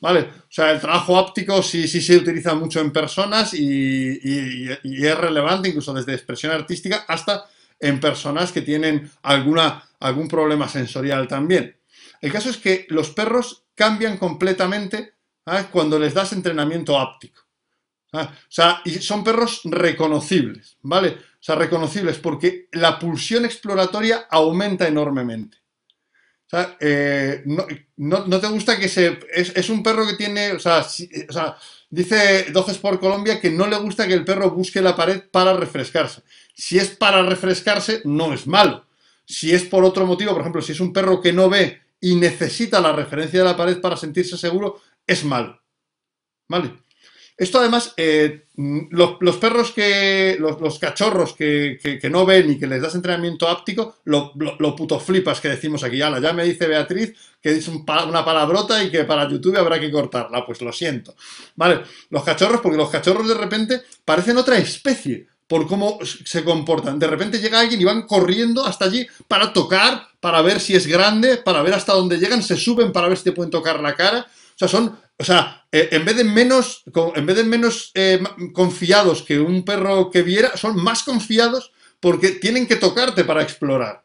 ¿Vale? 0.00 0.20
O 0.20 0.50
sea, 0.50 0.70
el 0.72 0.80
trabajo 0.80 1.16
áptico 1.18 1.62
sí, 1.62 1.88
sí 1.88 2.02
se 2.02 2.16
utiliza 2.16 2.54
mucho 2.54 2.80
en 2.80 2.92
personas 2.92 3.54
y, 3.54 4.68
es 4.82 5.18
relevante, 5.18 5.68
incluso 5.70 5.94
desde 5.94 6.12
expresión 6.12 6.52
artística 6.52 7.06
hasta 7.08 7.46
en 7.80 8.00
personas 8.00 8.52
que 8.52 8.60
tienen 8.60 9.10
alguna, 9.22 9.82
algún 10.00 10.28
problema 10.28 10.68
sensorial 10.68 11.26
también. 11.26 11.76
El 12.20 12.32
caso 12.32 12.50
es 12.50 12.58
que 12.58 12.86
los 12.90 13.10
perros 13.10 13.64
cambian 13.74 14.18
completamente 14.18 15.14
cuando 15.70 15.98
les 15.98 16.12
das 16.12 16.32
entrenamiento 16.32 16.98
áptico. 16.98 17.42
O 18.12 18.28
sea, 18.48 18.80
y 18.84 18.92
son 18.94 19.24
perros 19.24 19.62
reconocibles, 19.64 20.76
¿vale? 20.82 21.08
O 21.08 21.42
sea, 21.42 21.56
reconocibles 21.56 22.18
porque 22.18 22.68
la 22.72 22.98
pulsión 22.98 23.44
exploratoria 23.44 24.26
aumenta 24.30 24.86
enormemente. 24.86 25.63
O 26.46 26.50
sea, 26.50 26.76
eh, 26.80 27.42
no, 27.96 28.40
te 28.40 28.48
gusta 28.48 28.78
que 28.78 28.88
se... 28.88 29.18
Es, 29.32 29.68
un 29.68 29.82
perro 29.82 30.06
que 30.06 30.14
tiene... 30.14 30.52
O 30.52 30.58
sea, 30.58 30.82
sea 30.84 31.56
dice 31.90 32.46
Doges 32.52 32.78
por 32.78 32.98
Colombia 32.98 33.40
que 33.40 33.50
no 33.50 33.66
le 33.66 33.76
gusta 33.76 34.06
que 34.06 34.14
el 34.14 34.24
perro 34.24 34.50
busque 34.50 34.82
la 34.82 34.96
pared 34.96 35.22
para 35.30 35.54
refrescarse. 35.54 36.22
Si 36.54 36.78
es 36.78 36.90
para 36.90 37.22
refrescarse, 37.22 38.02
no 38.04 38.32
es 38.32 38.46
malo. 38.46 38.86
Si 39.24 39.52
es 39.52 39.62
por 39.64 39.84
otro 39.84 40.06
motivo, 40.06 40.32
por 40.32 40.40
ejemplo, 40.40 40.60
si 40.60 40.72
es 40.72 40.80
un 40.80 40.92
perro 40.92 41.20
que 41.20 41.32
no 41.32 41.48
ve 41.48 41.80
y 42.00 42.16
necesita 42.16 42.80
la 42.80 42.92
referencia 42.92 43.40
de 43.40 43.46
la 43.46 43.56
pared 43.56 43.80
para 43.80 43.96
sentirse 43.96 44.36
seguro, 44.36 44.80
es 45.06 45.24
malo. 45.24 45.60
¿Vale? 46.48 46.83
Esto 47.36 47.58
además, 47.58 47.92
eh, 47.96 48.46
los, 48.56 49.36
perros 49.36 49.72
que, 49.72 50.36
los, 50.38 50.78
cachorros 50.78 51.34
que, 51.34 51.98
no 52.10 52.24
ven 52.24 52.52
y 52.52 52.58
que 52.58 52.68
les 52.68 52.80
das 52.80 52.94
entrenamiento 52.94 53.48
áptico, 53.48 53.96
lo, 54.04 54.32
puto 54.76 55.00
flipas 55.00 55.40
que 55.40 55.48
decimos 55.48 55.82
aquí. 55.82 56.00
Ala, 56.00 56.20
ya 56.20 56.32
me 56.32 56.44
dice 56.44 56.68
Beatriz 56.68 57.14
que 57.42 57.50
es 57.50 57.68
una 57.68 58.24
palabrota 58.24 58.82
y 58.82 58.90
que 58.90 59.04
para 59.04 59.28
YouTube 59.28 59.58
habrá 59.58 59.80
que 59.80 59.90
cortarla. 59.90 60.46
Pues 60.46 60.62
lo 60.62 60.72
siento. 60.72 61.14
Vale, 61.56 61.82
los 62.10 62.22
cachorros, 62.22 62.60
porque 62.60 62.78
los 62.78 62.88
cachorros 62.88 63.28
de 63.28 63.34
repente 63.34 63.82
parecen 64.04 64.36
otra 64.38 64.56
especie 64.56 65.26
por 65.46 65.66
cómo 65.66 65.98
se 66.02 66.44
comportan. 66.44 66.98
De 66.98 67.06
repente 67.06 67.38
llega 67.38 67.60
alguien 67.60 67.80
y 67.80 67.84
van 67.84 68.06
corriendo 68.06 68.64
hasta 68.64 68.86
allí 68.86 69.06
para 69.28 69.52
tocar, 69.52 70.06
para 70.20 70.40
ver 70.40 70.60
si 70.60 70.74
es 70.74 70.86
grande, 70.86 71.36
para 71.36 71.62
ver 71.62 71.74
hasta 71.74 71.92
dónde 71.92 72.18
llegan, 72.18 72.42
se 72.42 72.56
suben 72.56 72.92
para 72.92 73.08
ver 73.08 73.18
si 73.18 73.24
te 73.24 73.32
pueden 73.32 73.50
tocar 73.50 73.80
la 73.80 73.94
cara. 73.94 74.26
O 74.26 74.58
sea, 74.58 74.68
son, 74.68 74.96
o 75.18 75.24
sea, 75.24 75.66
eh, 75.70 75.88
en 75.92 76.04
vez 76.04 76.16
de 76.16 76.24
menos, 76.24 76.82
en 77.14 77.26
vez 77.26 77.36
de 77.36 77.44
menos 77.44 77.90
eh, 77.94 78.22
confiados 78.52 79.22
que 79.22 79.38
un 79.38 79.64
perro 79.64 80.10
que 80.10 80.22
viera, 80.22 80.56
son 80.56 80.82
más 80.82 81.02
confiados 81.02 81.72
porque 82.00 82.32
tienen 82.32 82.66
que 82.66 82.76
tocarte 82.76 83.24
para 83.24 83.42
explorar. 83.42 84.04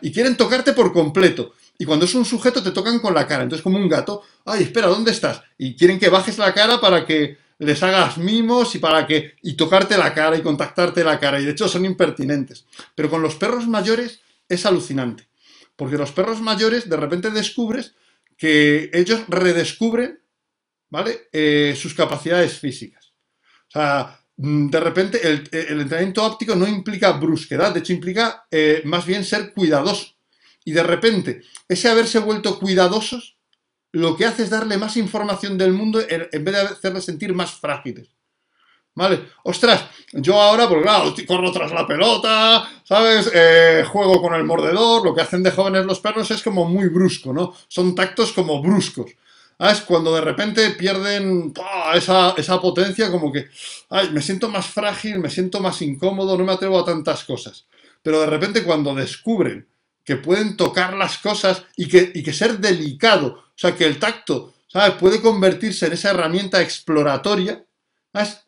Y 0.00 0.12
quieren 0.12 0.36
tocarte 0.36 0.72
por 0.72 0.92
completo. 0.92 1.54
Y 1.78 1.84
cuando 1.84 2.04
es 2.04 2.14
un 2.14 2.24
sujeto 2.24 2.62
te 2.62 2.70
tocan 2.70 3.00
con 3.00 3.14
la 3.14 3.26
cara. 3.26 3.42
Entonces, 3.42 3.62
como 3.62 3.78
un 3.78 3.88
gato, 3.88 4.22
ay, 4.44 4.62
espera, 4.62 4.86
¿dónde 4.86 5.10
estás? 5.10 5.42
Y 5.58 5.74
quieren 5.74 5.98
que 5.98 6.08
bajes 6.08 6.38
la 6.38 6.54
cara 6.54 6.80
para 6.80 7.04
que 7.04 7.36
les 7.58 7.82
hagas 7.82 8.18
mimos 8.18 8.74
y 8.74 8.78
para 8.78 9.06
que 9.06 9.34
y 9.42 9.54
tocarte 9.54 9.96
la 9.96 10.12
cara 10.12 10.36
y 10.36 10.42
contactarte 10.42 11.02
la 11.02 11.18
cara 11.18 11.40
y 11.40 11.44
de 11.44 11.52
hecho 11.52 11.68
son 11.68 11.84
impertinentes. 11.84 12.66
Pero 12.94 13.10
con 13.10 13.22
los 13.22 13.34
perros 13.34 13.66
mayores 13.66 14.20
es 14.48 14.66
alucinante, 14.66 15.28
porque 15.74 15.96
los 15.96 16.12
perros 16.12 16.40
mayores 16.40 16.88
de 16.88 16.96
repente 16.96 17.30
descubres 17.30 17.94
que 18.36 18.90
ellos 18.92 19.22
redescubren, 19.28 20.20
¿vale? 20.90 21.28
Eh, 21.32 21.74
sus 21.76 21.94
capacidades 21.94 22.58
físicas. 22.58 23.12
O 23.68 23.70
sea, 23.70 24.20
mm, 24.36 24.68
de 24.68 24.80
repente 24.80 25.20
el, 25.22 25.48
entrenamiento 25.80 26.24
óptico 26.24 26.54
no 26.54 26.66
implica 26.66 27.12
brusquedad, 27.12 27.72
de 27.72 27.80
hecho 27.80 27.92
implica 27.92 28.46
eh, 28.50 28.82
más 28.84 29.06
bien 29.06 29.24
ser 29.24 29.52
cuidadoso. 29.52 30.14
Y 30.64 30.72
de 30.72 30.82
repente, 30.82 31.42
ese 31.68 31.88
haberse 31.88 32.18
vuelto 32.18 32.58
cuidadosos 32.58 33.36
lo 33.92 34.16
que 34.16 34.26
hace 34.26 34.42
es 34.42 34.50
darle 34.50 34.76
más 34.76 34.96
información 34.96 35.56
del 35.56 35.72
mundo 35.72 36.00
en 36.06 36.44
vez 36.44 36.54
de 36.54 36.60
hacerle 36.60 37.00
sentir 37.00 37.32
más 37.32 37.52
frágiles. 37.52 38.10
¿Vale? 38.94 39.26
Ostras, 39.44 39.84
yo 40.12 40.40
ahora, 40.40 40.66
porque 40.66 40.84
claro, 40.84 41.14
corro 41.26 41.52
tras 41.52 41.70
la 41.70 41.86
pelota, 41.86 42.66
¿sabes? 42.82 43.30
Eh, 43.34 43.84
juego 43.86 44.22
con 44.22 44.34
el 44.34 44.44
mordedor, 44.44 45.04
lo 45.04 45.14
que 45.14 45.20
hacen 45.20 45.42
de 45.42 45.50
jóvenes 45.50 45.84
los 45.84 46.00
perros 46.00 46.30
es 46.30 46.42
como 46.42 46.64
muy 46.64 46.88
brusco, 46.88 47.30
¿no? 47.30 47.54
Son 47.68 47.94
tactos 47.94 48.32
como 48.32 48.62
bruscos. 48.62 49.12
Es 49.58 49.80
cuando 49.80 50.14
de 50.14 50.20
repente 50.20 50.70
pierden 50.70 51.52
esa, 51.94 52.34
esa, 52.36 52.60
potencia, 52.60 53.10
como 53.10 53.32
que, 53.32 53.48
ay, 53.88 54.10
me 54.10 54.20
siento 54.20 54.50
más 54.50 54.66
frágil, 54.66 55.18
me 55.18 55.30
siento 55.30 55.60
más 55.60 55.80
incómodo, 55.80 56.36
no 56.36 56.44
me 56.44 56.52
atrevo 56.52 56.78
a 56.78 56.84
tantas 56.84 57.24
cosas. 57.24 57.66
Pero 58.02 58.20
de 58.20 58.26
repente 58.26 58.62
cuando 58.62 58.94
descubren 58.94 59.66
que 60.04 60.16
pueden 60.16 60.56
tocar 60.56 60.94
las 60.94 61.18
cosas 61.18 61.64
y 61.76 61.88
que, 61.88 62.12
y 62.14 62.22
que 62.22 62.32
ser 62.32 62.58
delicado, 62.58 63.28
o 63.28 63.58
sea, 63.58 63.74
que 63.74 63.86
el 63.86 63.98
tacto, 63.98 64.54
¿sabes? 64.68 64.94
Puede 64.96 65.20
convertirse 65.20 65.86
en 65.86 65.94
esa 65.94 66.10
herramienta 66.10 66.60
exploratoria. 66.62 67.64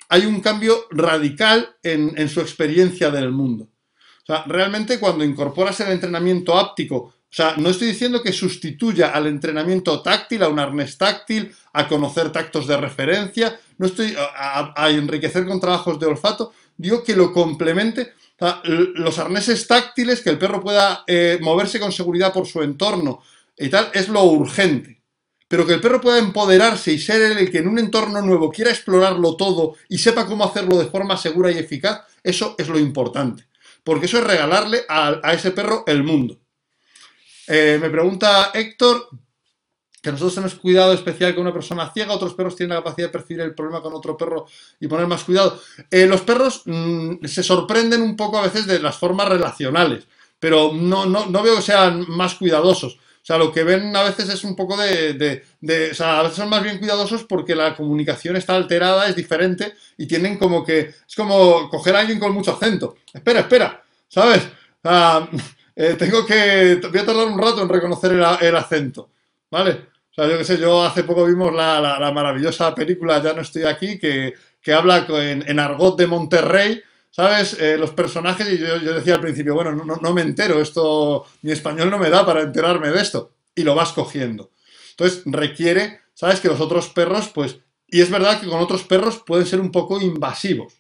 Hay 0.09 0.27
un 0.27 0.40
cambio 0.40 0.87
radical 0.90 1.77
en, 1.83 2.29
su 2.29 2.40
experiencia 2.40 3.11
del 3.11 3.31
mundo. 3.31 3.64
O 3.64 4.27
sea, 4.27 4.44
realmente 4.47 5.01
cuando 5.01 5.25
incorporas 5.25 5.81
el 5.81 5.90
entrenamiento 5.90 6.59
áptico, 6.59 7.14
o 7.31 7.35
sea, 7.35 7.55
no 7.57 7.69
estoy 7.69 7.88
diciendo 7.88 8.23
que 8.23 8.33
sustituya 8.33 9.09
al 9.09 9.27
entrenamiento 9.27 10.01
táctil, 10.03 10.43
a 10.43 10.49
un 10.49 10.59
arnés 10.59 10.97
táctil, 10.97 11.55
a 11.75 11.87
conocer 11.87 12.33
tactos 12.33 12.67
de 12.67 12.77
referencia, 12.77 13.61
no 13.77 13.87
estoy 13.87 14.17
a, 14.17 14.91
enriquecer 14.91 15.47
con 15.47 15.61
trabajos 15.61 16.01
de 16.01 16.07
olfato, 16.07 16.53
digo 16.77 17.05
que 17.05 17.14
lo 17.14 17.33
complemente. 17.33 18.14
los 18.64 19.19
arneses 19.19 19.67
táctiles, 19.67 20.23
que 20.23 20.31
el 20.31 20.38
perro 20.38 20.61
pueda 20.61 21.05
eh, 21.07 21.38
moverse 21.41 21.79
con 21.79 21.93
seguridad 21.93 22.33
por 22.33 22.47
su 22.47 22.62
entorno 22.62 23.21
y 23.57 23.69
tal, 23.69 23.91
es 23.93 24.09
lo 24.09 24.23
urgente 24.25 24.99
pero 25.49 25.67
que 25.67 25.75
el 25.75 25.81
perro 25.81 26.01
pueda 26.01 26.19
empoderarse 26.19 26.93
y 26.93 26.99
ser 26.99 27.38
el 27.38 27.51
que 27.51 27.59
en 27.59 27.69
un 27.69 27.79
entorno 27.79 28.21
nuevo 28.21 28.53
quiera 28.53 28.71
explorarlo 28.71 29.35
todo 29.35 29.77
y 29.88 29.99
sepa 29.99 30.27
cómo 30.27 30.45
hacerlo 30.45 30.79
de 30.79 30.87
forma 30.87 31.17
segura 31.17 31.51
y 31.51 31.57
eficaz, 31.57 32.03
eso 32.23 32.55
es 32.59 32.69
lo 32.69 32.79
importante. 32.79 33.47
Porque 33.83 34.07
eso 34.07 34.19
es 34.19 34.25
regalarle 34.25 34.83
a, 34.88 35.33
ese 35.33 35.51
perro 35.53 35.85
el 35.87 36.05
mundo. 36.05 36.38
Eh, 37.49 37.79
me 37.81 37.91
pregunta 37.91 38.51
Héctor 38.53 39.09
que 40.03 40.13
nosotros 40.13 40.35
tenemos 40.35 40.55
cuidado 40.55 40.93
especial 40.93 41.35
con 41.35 41.43
una 41.43 41.53
persona 41.53 41.91
ciega, 41.93 42.15
otros 42.15 42.35
perros 42.35 42.55
tienen 42.55 42.77
la 42.77 42.83
capacidad 42.83 43.09
de 43.09 43.13
percibir 43.13 43.43
el 43.43 43.55
problema 43.55 43.83
con 43.83 43.95
otro 43.95 44.17
perro 44.17 44.47
y 44.79 44.87
poner 44.87 45.07
más 45.07 45.25
cuidado. 45.25 45.61
Eh, 45.91 46.07
los 46.07 46.21
perros 46.21 46.63
mm, 46.67 47.25
se 47.25 47.43
sorprenden 47.43 48.03
un 48.03 48.17
poco 48.17 48.39
a 48.39 48.43
veces 48.43 48.67
de 48.67 48.79
las 48.79 48.97
formas 48.97 49.29
relacionales, 49.29 50.07
pero 50.39 50.73
no, 50.73 51.07
no, 51.07 51.27
no 51.27 51.43
veo 51.43 51.57
que 51.57 51.63
sean 51.63 52.05
más 52.09 52.37
cuidadosos. 52.37 52.95
O 52.95 53.27
sea, 53.29 53.37
lo 53.37 53.53
que 53.53 53.65
ven 53.65 53.95
a 53.95 54.05
veces 54.05 54.29
es 54.31 54.45
un 54.45 54.57
poco 54.57 54.77
de, 54.77 55.43
de, 55.61 55.91
O 55.91 55.95
sea, 55.95 56.21
a 56.21 56.23
veces 56.23 56.39
son 56.39 56.49
más 56.49 56.63
bien 56.63 56.79
cuidadosos 56.79 57.25
porque 57.25 57.55
la 57.55 57.77
comunicación 57.77 58.37
está 58.37 58.55
alterada, 58.55 59.07
es 59.07 59.17
diferente 59.17 59.75
y 59.99 60.07
tienen 60.07 60.39
como 60.39 60.65
que. 60.65 60.95
Es 61.07 61.15
como 61.15 61.69
coger 61.69 61.97
a 61.97 62.01
alguien 62.01 62.19
con 62.19 62.33
mucho 62.33 62.53
acento. 62.53 62.97
Espera, 63.13 63.41
espera, 63.41 63.83
¿sabes? 64.09 64.49
Sea, 64.83 65.29
eh, 65.81 65.95
tengo 65.95 66.27
que. 66.27 66.81
Voy 66.91 66.99
a 66.99 67.07
tardar 67.07 67.29
un 67.29 67.38
rato 67.38 67.62
en 67.62 67.69
reconocer 67.69 68.11
el, 68.11 68.57
acento, 68.57 69.11
¿vale? 69.49 69.87
O 70.11 70.12
sea, 70.12 70.27
yo 70.27 70.37
qué 70.37 70.45
sé, 70.45 70.59
yo 70.59 70.83
hace 70.83 71.05
poco 71.05 71.25
vimos 71.25 71.55
la, 71.55 72.11
maravillosa 72.12 72.75
película 72.75 73.23
Ya 73.23 73.33
no 73.33 73.43
estoy 73.43 73.62
aquí, 73.62 73.97
que, 73.97 74.35
habla 74.75 75.07
en, 75.09 75.61
argot 75.61 75.97
de 75.97 76.09
Monterrey 76.09 76.83
¿sabes? 77.11 77.57
Eh, 77.61 77.79
los 77.79 77.93
personajes, 77.93 78.53
y 78.53 78.59
yo, 78.59 78.77
yo, 78.79 78.93
decía 78.93 79.14
al 79.14 79.21
principio, 79.21 79.55
bueno, 79.55 79.71
no, 79.73 79.97
no, 79.97 80.12
me 80.12 80.23
entero, 80.23 80.61
esto, 80.61 81.25
mi 81.43 81.53
español 81.53 81.91
no 81.91 81.99
me 81.99 82.11
da 82.11 82.27
para 82.27 82.43
enterarme 82.43 82.91
de 82.91 83.01
esto, 83.01 83.33
y 83.55 83.62
lo 83.62 83.77
vas 83.77 83.93
cogiendo. 83.93 84.51
Entonces 84.91 85.23
requiere, 85.27 86.01
¿sabes? 86.12 86.41
Que 86.41 86.49
los 86.49 86.61
otros 86.61 86.88
perros, 86.88 87.31
pues, 87.33 87.61
y 87.87 88.01
es 88.01 88.11
verdad 88.11 88.41
que 88.41 88.49
con 88.49 88.61
otros 88.61 88.83
perros 88.83 89.23
pueden 89.25 89.47
ser 89.47 89.61
un 89.61 89.71
poco 89.71 90.01
invasivos, 90.01 90.75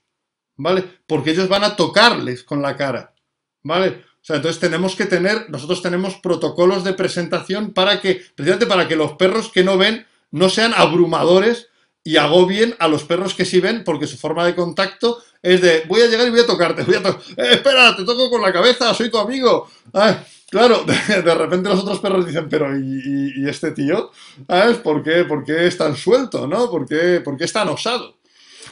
¿vale? 0.56 0.84
Porque 1.06 1.30
ellos 1.30 1.48
van 1.48 1.62
a 1.62 1.76
tocarles 1.76 2.42
con 2.42 2.60
la 2.60 2.76
cara, 2.76 3.14
¿vale? 3.62 4.07
O 4.20 4.24
sea, 4.28 4.36
entonces 4.36 4.60
tenemos 4.60 4.94
que 4.94 5.06
tener, 5.06 5.48
nosotros 5.48 5.80
tenemos 5.80 6.16
protocolos 6.16 6.84
de 6.84 6.92
presentación 6.92 7.72
para 7.72 8.00
que, 8.00 8.22
precisamente 8.34 8.66
para 8.66 8.86
que 8.86 8.96
los 8.96 9.12
perros 9.12 9.50
que 9.50 9.64
no 9.64 9.78
ven 9.78 10.06
no 10.30 10.50
sean 10.50 10.74
abrumadores 10.76 11.68
y 12.04 12.16
agobien 12.16 12.74
a 12.78 12.88
los 12.88 13.04
perros 13.04 13.34
que 13.34 13.44
sí 13.44 13.60
ven, 13.60 13.84
porque 13.84 14.06
su 14.06 14.16
forma 14.16 14.44
de 14.44 14.54
contacto 14.54 15.18
es 15.42 15.60
de 15.60 15.84
voy 15.86 16.02
a 16.02 16.06
llegar 16.06 16.26
y 16.26 16.30
voy 16.30 16.40
a 16.40 16.46
tocarte, 16.46 16.82
voy 16.82 16.96
a 16.96 17.02
to 17.02 17.20
eh, 17.36 17.54
espera, 17.54 17.94
te 17.96 18.04
toco 18.04 18.30
con 18.30 18.42
la 18.42 18.52
cabeza, 18.52 18.92
soy 18.94 19.10
tu 19.10 19.18
amigo. 19.18 19.68
Ay, 19.92 20.16
claro, 20.50 20.84
de, 20.84 21.22
de, 21.22 21.34
repente 21.34 21.68
los 21.68 21.80
otros 21.80 22.00
perros 22.00 22.26
dicen, 22.26 22.48
pero 22.48 22.76
¿y, 22.76 22.80
y, 22.82 23.42
y 23.42 23.48
este 23.48 23.72
tío? 23.72 24.10
¿Sabes? 24.46 24.78
¿Por 24.78 25.02
qué, 25.02 25.24
¿Por 25.24 25.44
qué 25.44 25.66
es 25.66 25.76
tan 25.76 25.96
suelto? 25.96 26.46
¿no? 26.46 26.70
¿Por 26.70 26.86
qué, 26.86 27.20
¿Por 27.20 27.36
qué 27.36 27.44
es 27.44 27.52
tan 27.52 27.68
osado? 27.68 28.18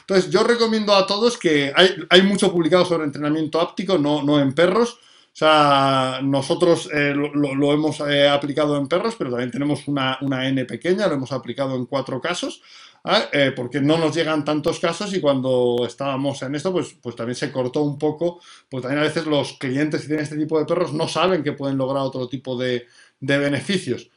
Entonces, 0.01 0.31
yo 0.31 0.45
recomiendo 0.45 0.95
a 0.95 1.07
todos 1.07 1.37
que 1.37 1.73
hay, 1.75 1.97
hay 2.09 2.23
mucho 2.23 2.53
publicado 2.53 2.85
sobre 2.85 3.05
entrenamiento 3.05 3.61
áptico, 3.61 3.99
no, 3.99 4.23
no 4.23 4.41
en 4.41 4.55
perros. 4.55 4.99
O 5.37 5.39
sea, 5.39 6.21
nosotros 6.23 6.89
eh, 6.95 7.13
lo, 7.15 7.75
hemos 7.75 8.01
eh, 8.01 8.27
aplicado 8.27 8.79
en 8.79 8.89
perros, 8.89 9.17
pero 9.19 9.29
también 9.29 9.51
tenemos 9.51 9.87
una, 9.87 10.17
una 10.23 10.49
N 10.49 10.65
pequeña, 10.65 11.09
lo 11.09 11.17
hemos 11.17 11.31
aplicado 11.31 11.77
en 11.77 11.85
cuatro 11.85 12.23
casos. 12.23 12.63
¿eh? 13.05 13.53
Porque 13.55 13.83
no 13.83 13.99
nos 13.99 14.17
llegan 14.17 14.47
tantos 14.47 14.81
casos 14.81 15.13
y 15.13 15.21
cuando 15.21 15.85
estábamos 15.87 16.41
en 16.41 16.55
esto, 16.55 16.73
pues, 16.73 16.97
pues 17.03 17.15
también 17.15 17.37
se 17.37 17.53
cortó 17.53 17.83
un 17.83 17.99
poco, 17.99 18.41
pues 18.71 18.81
también 18.81 19.01
a 19.01 19.07
veces 19.07 19.27
los 19.27 19.59
clientes 19.59 20.01
que 20.01 20.07
tienen 20.07 20.25
este 20.25 20.39
tipo 20.39 20.59
de 20.59 20.65
perros 20.65 20.95
no 20.95 21.07
saben 21.07 21.43
que 21.43 21.53
pueden 21.53 21.77
lograr 21.77 22.03
otro 22.03 22.29
tipo 22.29 22.57
de, 22.57 22.87
de 23.21 23.37
beneficios. 23.37 24.09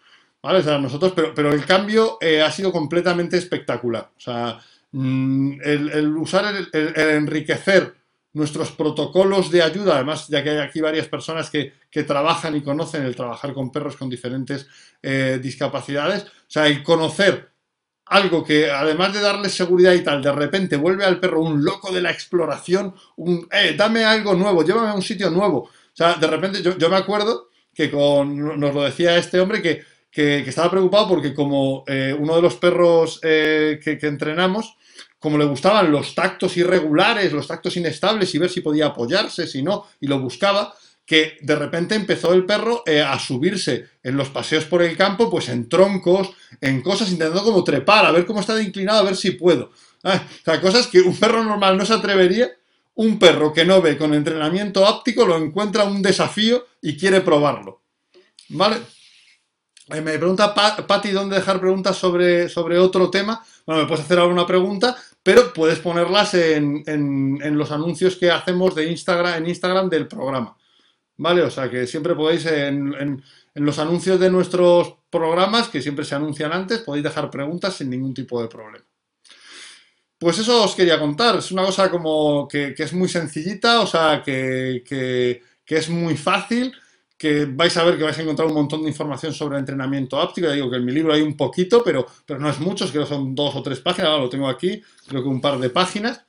¿Vale? 0.41 0.59
O 0.59 0.63
sea, 0.63 0.77
nosotros, 0.77 1.11
pero, 1.13 1.33
pero 1.35 1.51
el 1.51 1.65
cambio 1.65 2.17
ha 2.21 2.49
sido 2.49 2.71
completamente 2.71 3.35
espectacular. 3.35 4.09
O 4.17 4.21
sea, 4.21 4.57
mmm, 4.93 5.59
el, 5.65 5.89
el, 5.89 6.15
usar, 6.15 6.55
el, 6.55 6.69
el, 6.71 7.09
enriquecer 7.09 7.98
nuestros 8.33 8.71
protocolos 8.71 9.49
de 9.51 9.63
ayuda, 9.63 9.95
además, 9.95 10.27
ya 10.27 10.43
que 10.43 10.51
hay 10.51 10.57
aquí 10.57 10.81
varias 10.81 11.07
personas 11.07 11.49
que, 11.49 11.73
que 11.89 12.03
trabajan 12.03 12.55
y 12.55 12.61
conocen 12.61 13.03
el 13.03 13.15
trabajar 13.15 13.53
con 13.53 13.71
perros 13.71 13.97
con 13.97 14.09
diferentes 14.09 14.67
eh, 15.01 15.39
discapacidades, 15.41 16.23
o 16.23 16.27
sea, 16.47 16.67
el 16.67 16.83
conocer 16.83 17.49
algo 18.05 18.43
que 18.43 18.71
además 18.71 19.13
de 19.13 19.21
darle 19.21 19.49
seguridad 19.49 19.93
y 19.93 20.03
tal, 20.03 20.21
de 20.21 20.31
repente 20.31 20.77
vuelve 20.77 21.05
al 21.05 21.19
perro 21.19 21.41
un 21.41 21.63
loco 21.63 21.91
de 21.91 22.01
la 22.01 22.11
exploración, 22.11 22.93
un, 23.17 23.47
eh, 23.51 23.75
dame 23.77 24.03
algo 24.03 24.33
nuevo, 24.33 24.63
llévame 24.63 24.89
a 24.89 24.95
un 24.95 25.01
sitio 25.01 25.29
nuevo. 25.29 25.59
O 25.59 25.93
sea, 25.93 26.15
de 26.15 26.27
repente 26.27 26.61
yo, 26.63 26.77
yo 26.77 26.89
me 26.89 26.95
acuerdo 26.95 27.49
que 27.73 27.91
con, 27.91 28.59
nos 28.59 28.73
lo 28.73 28.83
decía 28.83 29.15
este 29.17 29.39
hombre 29.39 29.61
que, 29.61 29.83
que, 30.11 30.39
estaba 30.39 30.71
preocupado 30.71 31.07
porque 31.07 31.35
como 31.35 31.83
eh, 31.87 32.15
uno 32.17 32.35
de 32.35 32.41
los 32.41 32.55
perros 32.55 33.19
eh, 33.21 33.79
que 33.83 33.99
entrenamos, 34.01 34.75
como 35.19 35.37
le 35.37 35.45
gustaban 35.45 35.91
los 35.91 36.15
tactos 36.15 36.55
irregulares, 36.57 37.33
los 37.33 37.47
tactos 37.47 37.75
inestables 37.77 38.33
y 38.33 38.37
ver 38.37 38.49
si 38.49 38.61
podía 38.61 38.87
apoyarse, 38.87 39.45
si 39.45 39.61
no, 39.61 39.85
y 39.99 40.07
lo 40.07 40.19
buscaba, 40.19 40.73
que 41.05 41.37
de 41.41 41.55
repente 41.55 41.95
empezó 41.95 42.33
el 42.33 42.45
perro 42.45 42.83
eh, 42.85 43.01
a 43.01 43.17
subirse 43.17 43.87
en 44.03 44.15
los 44.15 44.29
paseos 44.29 44.65
por 44.65 44.83
el 44.83 44.95
campo, 44.95 45.29
pues 45.29 45.49
en 45.49 45.67
troncos, 45.67 46.29
en 46.61 46.81
cosas, 46.81 47.09
intentando 47.11 47.43
como 47.43 47.63
trepar, 47.63 48.05
a 48.05 48.11
ver 48.11 48.25
cómo 48.25 48.39
está 48.39 48.61
inclinado, 48.61 48.99
a 48.99 49.03
ver 49.03 49.15
si 49.15 49.31
puedo. 49.31 49.71
Ah, 50.03 50.23
o 50.23 50.43
sea, 50.45 50.61
cosas 50.61 50.87
que 50.87 51.01
un 51.01 51.17
perro 51.17 51.43
normal 51.43 51.77
no 51.77 51.85
se 51.85 51.93
atrevería, 51.93 52.49
un 52.95 53.17
perro 53.17 53.51
que 53.51 53.65
no 53.65 53.81
ve 53.81 53.97
con 53.97 54.13
entrenamiento 54.13 54.85
óptico 54.85 55.25
lo 55.25 55.37
encuentra 55.37 55.85
un 55.85 56.01
desafío 56.01 56.67
y 56.81 56.95
quiere 56.95 57.21
probarlo. 57.21 57.81
¿Vale? 58.49 58.77
Eh, 59.91 60.01
me 60.01 60.17
pregunta 60.17 60.53
Patti 60.53 61.09
dónde 61.09 61.37
dejar 61.37 61.59
preguntas 61.59 61.97
sobre, 61.97 62.49
sobre 62.49 62.77
otro 62.77 63.09
tema. 63.09 63.43
Bueno, 63.65 63.81
me 63.81 63.87
puedes 63.87 64.05
hacer 64.05 64.19
alguna 64.19 64.45
pregunta, 64.45 64.95
pero 65.29 65.53
puedes 65.53 65.77
ponerlas 65.77 66.33
en, 66.33 66.81
en, 66.87 67.55
los 67.55 67.69
anuncios 67.71 68.15
que 68.15 68.31
hacemos 68.31 68.73
de 68.73 68.89
Instagram, 68.89 69.37
en 69.37 69.49
Instagram 69.49 69.87
del 69.87 70.07
programa. 70.07 70.57
¿vale? 71.17 71.43
O 71.43 71.51
sea 71.51 71.69
que 71.69 71.85
siempre 71.85 72.15
podéis 72.15 72.47
en, 72.47 72.95
en, 72.95 73.23
los 73.53 73.77
anuncios 73.77 74.19
de 74.19 74.31
nuestros 74.31 74.95
programas, 75.11 75.69
que 75.69 75.83
siempre 75.83 76.03
se 76.03 76.15
anuncian 76.15 76.51
antes, 76.51 76.79
podéis 76.79 77.03
dejar 77.03 77.29
preguntas 77.29 77.75
sin 77.75 77.91
ningún 77.91 78.11
tipo 78.11 78.41
de 78.41 78.47
problema. 78.47 78.83
Pues 80.17 80.39
eso 80.39 80.63
os 80.63 80.73
quería 80.73 80.99
contar, 80.99 81.37
es 81.37 81.51
una 81.51 81.63
cosa 81.63 81.91
como 81.91 82.47
que, 82.47 82.73
que 82.73 82.81
es 82.81 82.93
muy 82.93 83.07
sencillita, 83.07 83.81
o 83.81 83.85
sea, 83.85 84.23
que, 84.25 84.83
que, 84.83 85.43
es 85.67 85.89
muy 85.89 86.17
fácil, 86.17 86.73
que 87.19 87.45
vais 87.45 87.77
a 87.77 87.83
ver 87.83 87.97
que 87.97 88.03
vais 88.03 88.17
a 88.17 88.21
encontrar 88.23 88.47
un 88.47 88.55
montón 88.55 88.81
de 88.81 88.89
información 88.89 89.33
sobre 89.33 89.59
entrenamiento 89.59 90.17
óptico, 90.17 90.47
ya 90.47 90.53
digo 90.53 90.71
que 90.71 90.77
en 90.77 90.85
mi 90.85 90.93
libro 90.93 91.13
hay 91.13 91.21
un 91.21 91.37
poquito, 91.37 91.83
pero, 91.83 92.07
pero 92.25 92.39
no 92.39 92.49
es 92.49 92.59
mucho, 92.59 92.89
creo 92.89 93.03
que 93.03 93.09
son 93.09 93.35
dos 93.35 93.55
o 93.55 93.61
tres 93.61 93.81
páginas, 93.81 94.09
ahora 94.09 94.23
lo 94.23 94.29
tengo 94.29 94.47
aquí, 94.47 94.81
creo 95.07 95.21
que 95.21 95.29
un 95.29 95.41
par 95.41 95.59
de 95.59 95.69
páginas, 95.69 96.25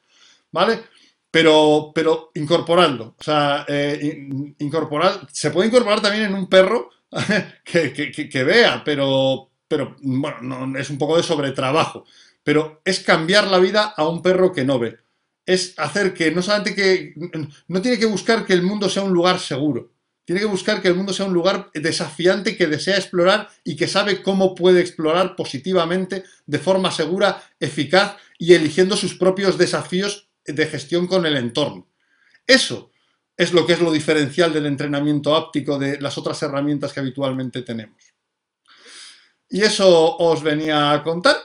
¿vale? 0.50 0.82
pero, 1.30 1.92
pero. 1.94 2.32
O 2.34 3.22
sea, 3.22 3.64
eh, 3.68 4.28
incorporar, 4.58 5.28
se 5.32 5.50
puede 5.50 5.68
incorporar 5.68 6.00
también 6.00 6.24
en 6.24 6.34
un 6.34 6.48
perro 6.48 6.90
que, 7.64 7.92
que, 7.92 8.28
que 8.28 8.44
vea, 8.44 8.82
pero, 8.84 9.50
pero 9.68 9.96
bueno, 10.02 10.66
no, 10.66 10.78
es 10.78 10.90
un 10.90 10.98
poco 10.98 11.16
de 11.16 11.22
sobretrabajo. 11.22 12.04
Pero 12.42 12.80
es 12.84 13.00
cambiar 13.00 13.46
la 13.48 13.58
vida 13.58 13.94
a 13.96 14.08
un 14.08 14.22
perro 14.22 14.52
que 14.52 14.64
no 14.64 14.78
ve. 14.78 14.98
Es 15.46 15.74
hacer 15.78 16.14
que 16.14 16.30
no 16.30 16.42
solamente 16.42 16.74
que. 16.74 17.14
No 17.68 17.82
tiene 17.82 17.98
que 17.98 18.06
buscar 18.06 18.44
que 18.46 18.54
el 18.54 18.62
mundo 18.62 18.88
sea 18.88 19.02
un 19.02 19.12
lugar 19.12 19.38
seguro. 19.38 19.92
Tiene 20.30 20.42
que 20.42 20.46
buscar 20.46 20.80
que 20.80 20.86
el 20.86 20.94
mundo 20.94 21.12
sea 21.12 21.26
un 21.26 21.34
lugar 21.34 21.72
desafiante 21.74 22.56
que 22.56 22.68
desea 22.68 22.96
explorar 22.96 23.48
y 23.64 23.74
que 23.74 23.88
sabe 23.88 24.22
cómo 24.22 24.54
puede 24.54 24.80
explorar 24.80 25.34
positivamente, 25.34 26.22
de 26.46 26.58
forma 26.60 26.92
segura, 26.92 27.42
eficaz 27.58 28.14
y 28.38 28.54
eligiendo 28.54 28.96
sus 28.96 29.16
propios 29.16 29.58
desafíos 29.58 30.28
de 30.44 30.66
gestión 30.68 31.08
con 31.08 31.26
el 31.26 31.36
entorno. 31.36 31.88
Eso 32.46 32.92
es 33.36 33.52
lo 33.52 33.66
que 33.66 33.72
es 33.72 33.80
lo 33.80 33.90
diferencial 33.90 34.52
del 34.52 34.66
entrenamiento 34.66 35.34
áptico 35.34 35.80
de 35.80 36.00
las 36.00 36.16
otras 36.16 36.40
herramientas 36.44 36.92
que 36.92 37.00
habitualmente 37.00 37.62
tenemos. 37.62 38.00
Y 39.48 39.62
eso 39.62 40.16
os 40.16 40.44
venía 40.44 40.92
a 40.92 41.02
contar 41.02 41.38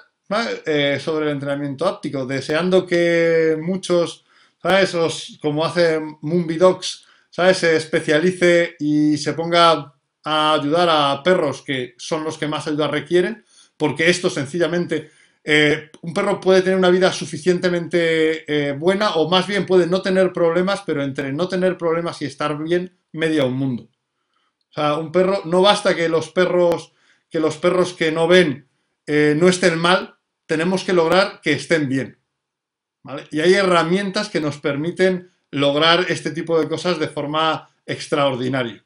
eh, 0.63 1.01
sobre 1.03 1.25
el 1.25 1.31
entrenamiento 1.31 1.87
áptico, 1.87 2.27
deseando 2.27 2.85
que 2.85 3.57
muchos, 3.59 4.25
¿sabes? 4.61 5.39
Como 5.41 5.65
hace 5.65 5.99
Moonbidox, 6.21 7.04
¿sabes? 7.35 7.57
Se 7.57 7.75
especialice 7.75 8.77
y 8.79 9.17
se 9.17 9.33
ponga 9.33 9.93
a 10.23 10.53
ayudar 10.53 10.87
a 10.89 11.21
perros 11.21 11.63
que 11.63 11.93
son 11.97 12.23
los 12.23 12.37
que 12.37 12.47
más 12.47 12.65
ayuda 12.65 12.87
requieren, 12.87 13.43
porque 13.75 14.09
esto 14.09 14.29
sencillamente 14.29 15.11
eh, 15.43 15.91
un 16.01 16.13
perro 16.13 16.39
puede 16.39 16.61
tener 16.61 16.77
una 16.77 16.89
vida 16.89 17.11
suficientemente 17.11 18.45
eh, 18.47 18.71
buena 18.71 19.15
o 19.15 19.29
más 19.29 19.47
bien 19.47 19.65
puede 19.65 19.85
no 19.85 20.01
tener 20.01 20.31
problemas, 20.31 20.83
pero 20.85 21.03
entre 21.03 21.33
no 21.33 21.49
tener 21.49 21.77
problemas 21.77 22.21
y 22.21 22.25
estar 22.25 22.57
bien, 22.57 22.97
media 23.11 23.43
un 23.43 23.57
mundo. 23.57 23.89
O 24.69 24.73
sea, 24.73 24.95
un 24.95 25.11
perro, 25.11 25.41
no 25.43 25.61
basta 25.61 25.93
que 25.93 26.07
los 26.07 26.29
perros 26.29 26.93
que, 27.29 27.41
los 27.41 27.57
perros 27.57 27.93
que 27.95 28.13
no 28.13 28.29
ven 28.29 28.69
eh, 29.07 29.35
no 29.37 29.49
estén 29.49 29.77
mal, 29.77 30.15
tenemos 30.45 30.85
que 30.85 30.93
lograr 30.93 31.41
que 31.41 31.51
estén 31.51 31.89
bien. 31.89 32.17
Y 33.29 33.41
hay 33.41 33.55
herramientas 33.55 34.29
que 34.29 34.39
nos 34.39 34.57
permiten 34.59 35.34
lograr 35.55 36.05
este 36.09 36.31
tipo 36.31 36.59
de 36.59 36.67
cosas 36.67 36.99
de 36.99 37.07
forma 37.07 37.69
extraordinaria. 37.85 38.83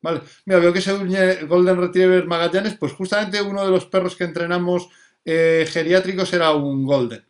Vale. 0.00 0.20
Mira, 0.46 0.60
veo 0.60 0.72
que 0.72 0.80
ese 0.80 1.44
Golden 1.46 1.76
Retriever 1.76 2.26
Magallanes, 2.26 2.76
pues 2.76 2.92
justamente 2.92 3.40
uno 3.40 3.64
de 3.64 3.70
los 3.70 3.86
perros 3.86 4.16
que 4.16 4.24
entrenamos 4.24 4.88
eh, 5.24 5.66
geriátricos 5.70 6.32
era 6.32 6.52
un 6.52 6.84
Golden. 6.84 7.24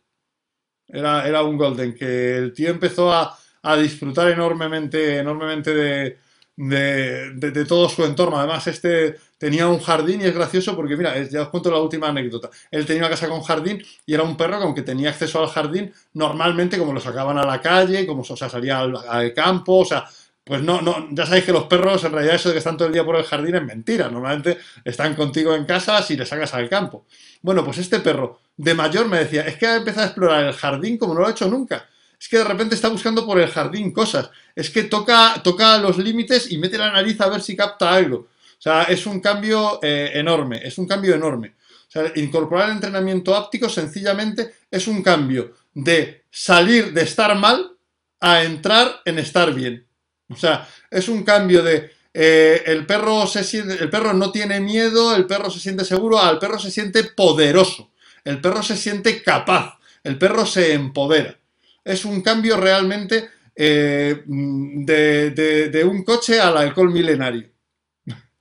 Era, 0.87 1.27
era, 1.27 1.43
un 1.43 1.57
Golden, 1.57 1.95
que 1.95 2.37
el 2.37 2.53
tío 2.53 2.69
empezó 2.69 3.13
a, 3.13 3.37
a 3.61 3.77
disfrutar 3.77 4.29
enormemente, 4.29 5.17
enormemente 5.17 5.73
de, 5.73 6.17
de, 6.55 7.65
todo 7.65 7.87
su 7.89 8.03
entorno. 8.03 8.37
Además, 8.37 8.67
este 8.67 9.15
tenía 9.43 9.67
un 9.67 9.79
jardín 9.79 10.21
y 10.21 10.23
es 10.23 10.33
gracioso 10.33 10.73
porque, 10.73 10.95
mira, 10.95 11.21
ya 11.23 11.41
os 11.41 11.49
cuento 11.49 11.69
la 11.69 11.77
última 11.77 12.07
anécdota. 12.07 12.49
Él 12.71 12.85
tenía 12.85 13.01
una 13.01 13.09
casa 13.09 13.27
con 13.27 13.41
jardín 13.41 13.83
y 14.05 14.13
era 14.13 14.23
un 14.23 14.37
perro 14.37 14.57
que, 14.57 14.63
aunque 14.63 14.83
tenía 14.83 15.09
acceso 15.09 15.43
al 15.43 15.49
jardín, 15.49 15.91
normalmente, 16.13 16.77
como 16.77 16.93
lo 16.93 17.01
sacaban 17.01 17.37
a 17.37 17.45
la 17.45 17.59
calle, 17.59 18.07
como 18.07 18.21
o 18.21 18.37
sea, 18.37 18.47
salía 18.47 18.79
al, 18.79 19.33
campo, 19.33 19.79
o 19.79 19.85
sea, 19.85 20.05
pues 20.45 20.61
no, 20.61 20.81
no, 20.81 21.09
ya 21.11 21.25
sabéis 21.25 21.43
que 21.43 21.51
los 21.51 21.65
perros, 21.65 22.05
en 22.05 22.13
realidad, 22.13 22.35
eso 22.35 22.47
de 22.47 22.53
que 22.53 22.59
están 22.59 22.77
todo 22.77 22.87
el 22.87 22.93
día 22.93 23.03
por 23.03 23.17
el 23.17 23.25
jardín 23.25 23.55
es 23.55 23.65
mentira. 23.65 24.07
Normalmente 24.07 24.59
están 24.85 25.13
contigo 25.13 25.53
en 25.53 25.65
casa 25.65 26.01
si 26.01 26.15
le 26.15 26.25
sacas 26.25 26.53
al 26.53 26.69
campo. 26.69 27.05
Bueno, 27.41 27.65
pues 27.65 27.79
este 27.79 27.99
perro 27.99 28.39
de 28.55 28.73
mayor 28.73 29.09
me 29.09 29.19
decía, 29.19 29.41
es 29.41 29.57
que 29.57 29.67
ha 29.67 29.75
empezado 29.75 30.03
a 30.03 30.07
explorar 30.07 30.45
el 30.45 30.53
jardín 30.53 30.97
como 30.97 31.15
no 31.15 31.19
lo 31.19 31.27
ha 31.27 31.31
hecho 31.31 31.49
nunca. 31.49 31.85
Es 32.17 32.29
que 32.29 32.37
de 32.37 32.45
repente 32.45 32.75
está 32.75 32.87
buscando 32.87 33.25
por 33.25 33.41
el 33.41 33.49
jardín 33.49 33.91
cosas. 33.91 34.29
Es 34.55 34.69
que 34.69 34.83
toca, 34.83 35.41
toca 35.43 35.77
los 35.79 35.97
límites 35.97 36.49
y 36.49 36.57
mete 36.57 36.77
la 36.77 36.93
nariz 36.93 37.19
a 37.19 37.27
ver 37.27 37.41
si 37.41 37.57
capta 37.57 37.93
algo. 37.93 38.29
O 38.63 38.69
sea, 38.69 38.83
es 38.83 39.05
un 39.05 39.19
cambio 39.19 39.81
eh, 39.83 40.11
enorme, 40.13 40.61
es 40.63 40.77
un 40.77 40.87
cambio 40.87 41.13
enorme. 41.13 41.55
O 41.89 41.91
sea, 41.91 42.13
incorporar 42.15 42.69
el 42.69 42.75
entrenamiento 42.75 43.35
áptico 43.35 43.67
sencillamente 43.67 44.53
es 44.71 44.87
un 44.87 45.03
cambio 45.03 45.51
de 45.73 46.23
salir 46.31 46.93
de 46.93 47.01
estar 47.01 47.35
mal 47.35 47.73
a 48.21 48.41
entrar 48.43 49.01
en 49.03 49.19
estar 49.19 49.53
bien. 49.53 49.85
O 50.29 50.37
sea, 50.37 50.65
es 50.89 51.09
un 51.09 51.23
cambio 51.23 51.61
de 51.61 51.91
eh, 52.13 52.63
el 52.67 52.85
perro 52.85 53.27
se 53.27 53.43
siente, 53.43 53.83
el 53.83 53.89
perro 53.89 54.13
no 54.13 54.31
tiene 54.31 54.61
miedo, 54.61 55.13
el 55.13 55.25
perro 55.25 55.51
se 55.51 55.59
siente 55.59 55.83
seguro, 55.83 56.17
al 56.17 56.39
perro 56.39 56.57
se 56.57 56.71
siente 56.71 57.03
poderoso, 57.03 57.91
el 58.23 58.39
perro 58.39 58.63
se 58.63 58.77
siente 58.77 59.21
capaz, 59.21 59.77
el 60.05 60.17
perro 60.17 60.45
se 60.45 60.71
empodera. 60.71 61.37
Es 61.83 62.05
un 62.05 62.21
cambio 62.21 62.55
realmente 62.55 63.29
eh, 63.57 64.23
de, 64.25 65.85
un 65.85 66.05
coche 66.05 66.39
al 66.39 66.55
alcohol 66.55 66.93
milenario. 66.93 67.52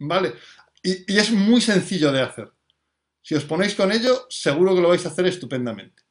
¿Vale? 0.03 0.35
Y, 0.83 1.17
es 1.17 1.31
muy 1.31 1.61
sencillo 1.61 2.12
de 2.12 2.23
hacer. 2.23 2.51
Si 3.23 3.35
os 3.35 3.45
ponéis 3.45 3.75
con 3.75 3.93
ello, 3.93 4.27
seguro 4.29 4.75
que 4.75 4.81
lo 4.81 4.88
vais 4.88 5.07
a 5.07 5.11
hacer 5.11 5.27
estupendamente. 5.27 6.03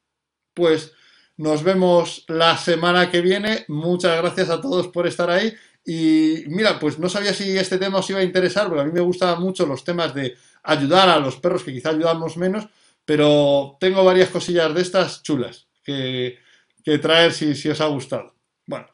Pues 0.54 0.92
nos 1.36 1.62
vemos 1.62 2.24
la 2.28 2.56
semana 2.56 3.10
que 3.10 3.20
viene. 3.20 3.64
Muchas 3.68 4.16
gracias 4.16 4.48
a 4.48 4.60
todos 4.60 4.88
por 4.88 5.06
estar 5.06 5.30
ahí. 5.30 5.52
Y 5.84 6.44
mira, 6.46 6.78
pues 6.78 6.98
no 6.98 7.08
sabía 7.08 7.34
si 7.34 7.56
este 7.58 7.76
tema 7.76 7.98
os 7.98 8.08
iba 8.08 8.20
a 8.20 8.24
interesar, 8.24 8.68
porque 8.68 8.82
a 8.82 8.84
mí 8.84 8.92
me 8.92 9.00
gustaban 9.00 9.42
mucho 9.42 9.66
los 9.66 9.84
temas 9.84 10.14
de 10.14 10.36
ayudar 10.62 11.08
a 11.10 11.18
los 11.18 11.36
perros 11.36 11.64
que 11.64 11.72
quizá 11.72 11.90
ayudamos 11.90 12.36
menos, 12.36 12.66
pero 13.04 13.76
tengo 13.80 14.04
varias 14.04 14.30
cosillas 14.30 14.72
de 14.74 14.80
estas 14.80 15.22
chulas 15.22 15.66
que, 15.82 16.38
traer 17.02 17.32
si, 17.32 17.54
si 17.54 17.68
os 17.68 17.80
ha 17.80 17.86
gustado. 17.86 18.36
Bueno, 18.64 18.86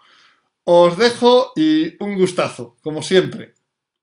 os 0.64 0.96
dejo 0.96 1.52
y 1.56 2.02
un 2.02 2.16
gustazo, 2.16 2.78
como 2.82 3.02
siempre. 3.02 3.57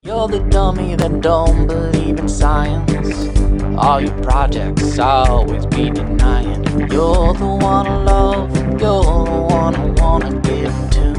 You're 0.06 0.28
the 0.28 0.38
dummy 0.52 0.96
that 0.98 1.22
don't 1.22 1.66
believe 1.66 2.20
in 2.20 2.30
science. 2.30 3.28
All 3.76 4.00
your 4.00 4.14
projects 4.22 5.00
always 5.00 5.66
be 5.66 5.90
denying. 5.90 6.64
You're 6.92 7.34
the 7.34 7.58
one 7.60 7.88
I 7.88 8.04
love, 8.04 8.56
you're 8.80 9.04
the 9.04 9.48
one 9.50 9.76
I 9.76 9.86
wanna 10.00 10.40
give 10.42 10.76
to. 10.92 11.14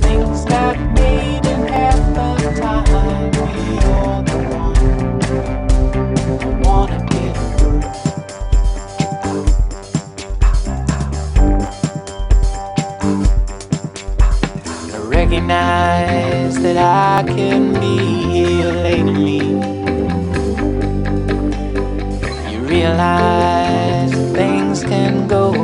Things 0.00 0.44
that 0.46 0.76
made 0.98 1.46
in 1.46 1.68
half 1.68 2.00
the 2.16 2.50
time. 2.58 3.32
You're 3.84 4.22
the 4.24 4.38
one 4.56 4.76
I 6.42 6.68
wanna 6.68 7.07
recognize 15.48 16.62
that 16.62 16.76
I 16.76 17.22
can 17.26 17.72
be 17.80 17.96
here 18.30 18.72
lately. 18.72 19.38
You 22.52 22.60
realize 22.60 24.12
things 24.34 24.82
can 24.82 25.26
go 25.26 25.57